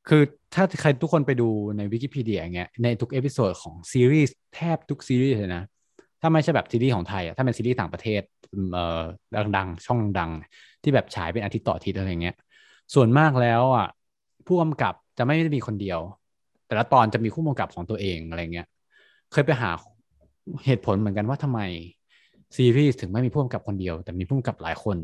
[0.09, 0.21] คือ
[0.53, 5.63] ถ้าใครทุกคนไปดูในวิกิพีเดียอย่างเงี้ยในทุก episode ของซีรีส์แทบทุกซีรีส์เลยนะ
[6.21, 8.21] ถ้าไม่ใช่แบบซีรีส์ของไทยอะถ้าเป็นซีรีส์ต่างประเทศ
[8.71, 9.03] เอ่อ
[9.57, 10.31] ดังๆ ช่องดัง
[10.83, 12.35] ที่แบบฉายเป็นอาทิตย์ต่ออาทิตย์อะไรเงี้ย
[12.93, 13.87] ส่วนมากแล้วอะ
[14.47, 15.99] ผู้กำกับจะไม่ได้มีคนเดียว
[16.67, 18.67] แต่ละตอนจะมีผู้กำกับของตัวเองอะไรเงี้ย
[19.31, 19.71] เคยไปหา
[20.65, 21.59] เหตุผลเหมือนกันว่าทำไม
[22.57, 24.97] ซีรีส์ถึงไม่มีผู้กำกับคนเดียว แต่มีผู้กำกับหลายคน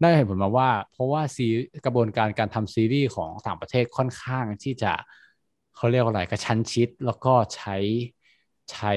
[0.00, 1.46] ได้เหตุผลมาว่า เพราะว่าซี
[1.84, 4.92] กระบวนการการทำซีรีส์ของต่างประเทศค่อนข้างที่จะ
[5.76, 7.76] เขาเรียกว่าอะไรกระชั้นชิดแล้วก็ใช้
[8.72, 8.92] ใช้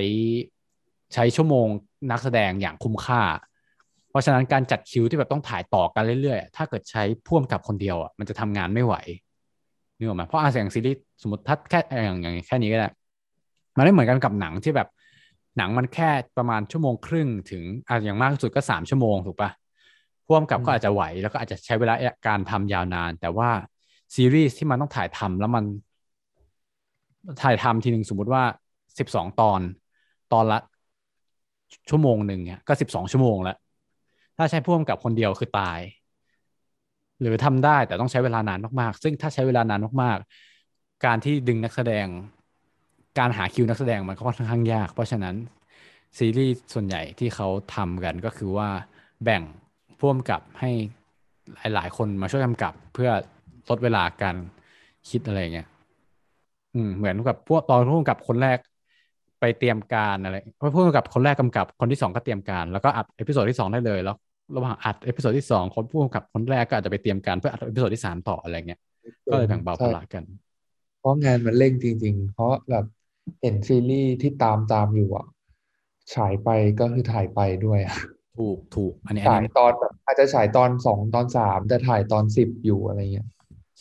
[1.13, 1.67] ใช้ชั่วโมง
[2.11, 3.21] นักแสดงอย่างคุ้มค่า
[4.09, 8.95] เพราะฉะนั้นการจัดคิวที่แบบต้องถ่ายต่อกันเรื่อยๆ ถ้าเกิดใช้พ่วงกับคนเดียวอะมันจะทำงานไม่ไหว
[9.97, 12.89] นึกออกไหมเพราะอาเสียงซีรีส์สมมติถ้าแค่อย่างอย่างแค่นี้ก็ได้
[13.77, 14.87] มันไม่เหมือนกันกับหนังที่แบบ
[15.57, 19.49] หนังมันแค่ประมาณชั่วโมงครึ่งถึงอาจอย่างมากสุดก็สามชั่วโมงถูกปะ
[20.25, 21.93] พ่วงกับก็อาจจะไหวแล้วก็อาจจะใช้เวลา
[22.27, 23.49] การทำยาวนาน แต่ว่า
[24.15, 25.63] ซีรีส์ที่มันต้องถ่ายทำแล้วมัน
[27.41, 28.43] ถ่ายทำทีหนึ่งสมมติว่า
[28.99, 29.61] สิบสองตอน
[30.33, 30.59] ตอนละ
[31.89, 33.55] ชั่วโมงหนึ่งเนี่ยก็สิบสองชั่วโมงแล้ว
[34.38, 35.80] ถ้าใช้พ่วงกับคนเดียวคือตาย
[37.22, 42.07] หรือทำได้แต่ต้องใช้เวลานานมากๆ ซึ่งถ้าใช้เวลานานมากๆ การที่ดึงนักแสดง
[43.20, 45.36] การหาคิวนักแสดงมันก็ค่อนข้างยาก เพราะฉะนั้น
[46.18, 48.70] ซีรีส์ส่วนใหญ่ที่เขาทำกันก็คือว่า
[49.24, 49.43] แบ่ง
[49.99, 50.72] ผู้กำกับให้
[51.74, 53.09] หลายๆ คนมาช่วยกำกับเพื่อ
[53.70, 54.36] ลดเวลาการ
[55.09, 55.68] คิดอะไรเงี้ย
[56.74, 58.59] อืมเหมือนกับพวกตอนผู้กำกับคนแรก
[59.39, 64.15] ไปเตรียมการอะไรเพราะผู้กำกับคนแรกกำกับคนที่สองก็เตรียมการแล้วก็อัด episode ที่สองได้เลยแล้ว
[64.55, 68.79] ระหว่างอัด episode ที่สองคนผู้กำกับคนแรกก็อาจจะไปเตรียมการเพื่ออัด episode ที่สามต่ออะไรเงี้ย
[69.31, 70.23] ก็เลยแบ่งเบาภาระกัน
[70.99, 72.85] เพราะงานมันเร่งจริง ๆ เพราะแบบ
[73.41, 75.25] เห็นซีรีส์ที่ตามตามอยู่อะ
[76.15, 77.97] ฉายไปก็คือถ่ายไปด้วยอะ
[78.39, 83.27] ถูกถูกอันนี้ฉายตอนแบบอาจจะฉายตอนสองตอนสามแต่ถ่ายตอนสิบอยู่อะไรเงี้ย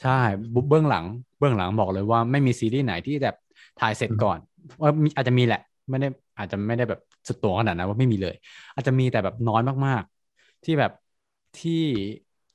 [0.01, 0.21] ใช่
[0.69, 1.05] เบื้องหลัง
[1.39, 3.37] เบื้องหลังบอกเลยว่าไม่มีซีรีส์ไหนที่แบบ
[3.81, 4.39] ถ่ายเสร็จก่อน
[4.81, 5.61] ว่ามีอาจจะมีแหละ
[5.91, 6.09] ไม่ได้
[6.39, 8.37] อาจจะไม่ได้แบบสุดโต่งขนาดนั้นว่าไม่มีเลย
[8.75, 10.93] อาจจะมีแต่แบบน้อยมากๆ ที่แบบ
[11.61, 11.83] ที่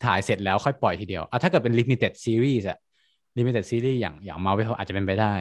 [0.05, 2.77] ถ่ายเสร็จแล้วค่อยปล่อยทีเดียวอะถ้าเกิดเป็น limited series อะ
[3.37, 5.35] limited series อย่างอย่างมาเวลอาจจะเป็นไปได้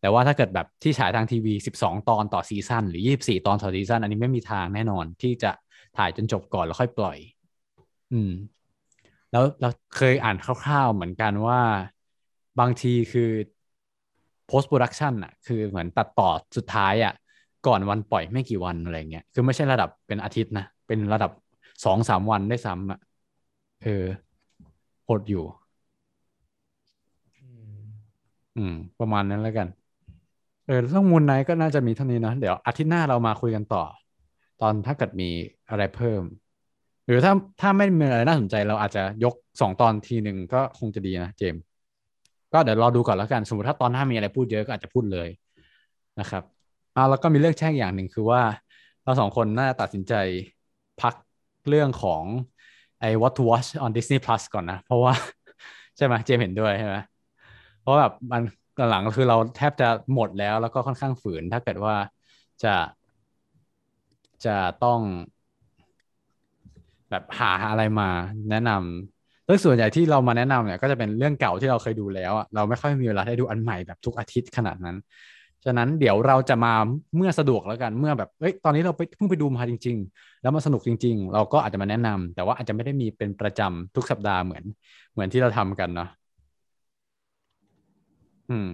[0.00, 5.50] แต่ว่าถ้าเกิดแบบที่ฉายทางทีวี 12 ตอนต่อซีซั่นหรือ 24 ตอนต่อซีซั่นอันนี้ไม่มีทางแน่นอนที่จะ
[5.96, 7.18] ถ่ายจนจบก่อนแล้วค่อยปล่อย
[8.12, 8.32] อืม
[9.32, 11.60] แล้วเราเคยอ่านคร่าวๆเหมือนกันว่า
[12.60, 13.30] บางทีคือ
[14.50, 17.14] post production อะคือเหมือนตัดต่อสุดท้ายอะ
[17.66, 21.30] ก่อนวันปล่อยไม่กี่วันอะไรเงี้ยคือไม่ใช่ระดับเป็นอาทิตย์นะ เป็นระดับ
[21.84, 22.98] สองสามวันได้ซ้ำอะ
[23.82, 24.04] เออ
[25.04, 25.44] โหดอยู่
[28.56, 29.68] อืม ประมาณนั้นแล้วกัน
[30.66, 33.84] เออเรื่องมูลไนก็น่าจะมีเท่านี้นะ เดี๋ยวอาทิตย์หน้าเรามาคุยกันต่อ
[34.60, 35.30] ตอนถ้าเกิดมี
[35.70, 36.22] อะไรเพิ่ม
[37.06, 41.62] หรือถ้าถ้าไม่มีอะไรน่าสนใจเราอาจจะยกสองตอนทีหนึ่งก็คงจะดีนะเจมส์
[42.52, 45.28] ก็เดี๋ยวรอดูก่อนแล้วกัน สมมติถ้าตอนหน้ามีอะไรพูดเยอะก็อาจจะพูดเลย
[46.20, 46.42] นะครับ
[46.96, 48.42] อ่าแล้วก็มีเรื่องแช่งอย่างหนึ่งคือว่า
[49.02, 50.14] เราสองคนน่าจะตัดสินใจ
[51.00, 51.14] พัก
[51.68, 52.24] เรื่องของ
[53.00, 55.12] ไอ้ What to Watch on Disney Plus ก่อนนะ เพราะว่า
[55.96, 56.96] ใช่ไหมเจมส์เห็นด้วยใช่ไหม
[57.80, 58.42] เพราะแบบมัน
[58.90, 61.94] หลังคือเราแทบจะหมดแล้วแล้วก็ค่อนข้างฝืน ถ้าเกิดว่า
[62.64, 62.74] จะ
[64.44, 65.00] จะต้อง
[67.10, 68.08] แบบหาอะไรมา
[68.50, 69.17] แนะนำ
[69.48, 74.96] เรื่องส่วนใหญ่ที่เรามาแนะนำเนี่ยก็จะเป็นเรื่องเก่าที่เราเคยดูแล้วอะเราไม่ค่อยมีเวลาได้ดูอันใหม่แบบทุกอาทิตย์ขนาดนั้น
[75.64, 76.74] ฉะนั้นเดี๋ยวเราจะมา
[77.16, 84.64] เมื่อสะดวกแล้วกันเมื่อแบบเอ้ยตอนนี้เราไปเพิ่งไปดูมาจริง ๆ แล้วมันสนุกจริง ๆ เราก็อาจจะมาแนะนำแต่ว่าอาจจะไม่ได้มีเป็นประจำทุกสัปดาห์เหมือน
[85.12, 86.08] เหมือนที่เราทำกันเนาะ
[88.50, 88.68] อืม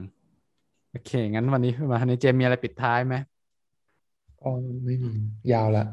[0.91, 3.15] โอเค งั้นวันนี้มาในเจมมีอะไรปิดท้ายไหม
[4.43, 4.51] อ๋อ
[4.85, 5.11] ไม่มี
[5.53, 5.85] ยาวละ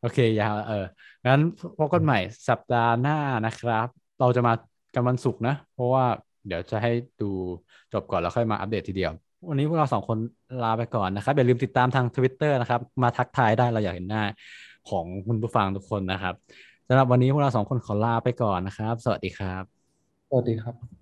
[0.00, 0.84] โอเคยาวเออ
[1.26, 1.40] งั้น
[1.78, 2.18] พบกันใหม่
[2.48, 3.86] สัปดาห์หน้านะครับ
[4.20, 4.52] เราจะมา
[4.94, 6.04] กันวันศุกร์นะ เพราะว่า
[6.46, 6.92] เดี๋ยวจะให้
[7.22, 7.30] ดู
[7.92, 9.12] จบก่อนแล้วค่อยมาอัปเดตทีเดียว
[9.48, 10.18] วันนี้พวกเราสองคน
[10.64, 14.24] ลาไปก่อนนะครับ อย่าลืมติดตามทาง Twitter นะครับ มาทักทายได้เราอยากเห็นหน้า
[14.90, 16.34] ของคุณผู้ฟังทุกคนนะครับ
[16.88, 19.64] สำหรับวันนี้พวกเราสองคนขอลาไปก่อนนะครับ สวัสดีครับ
[20.28, 20.95] สวัสดีครับ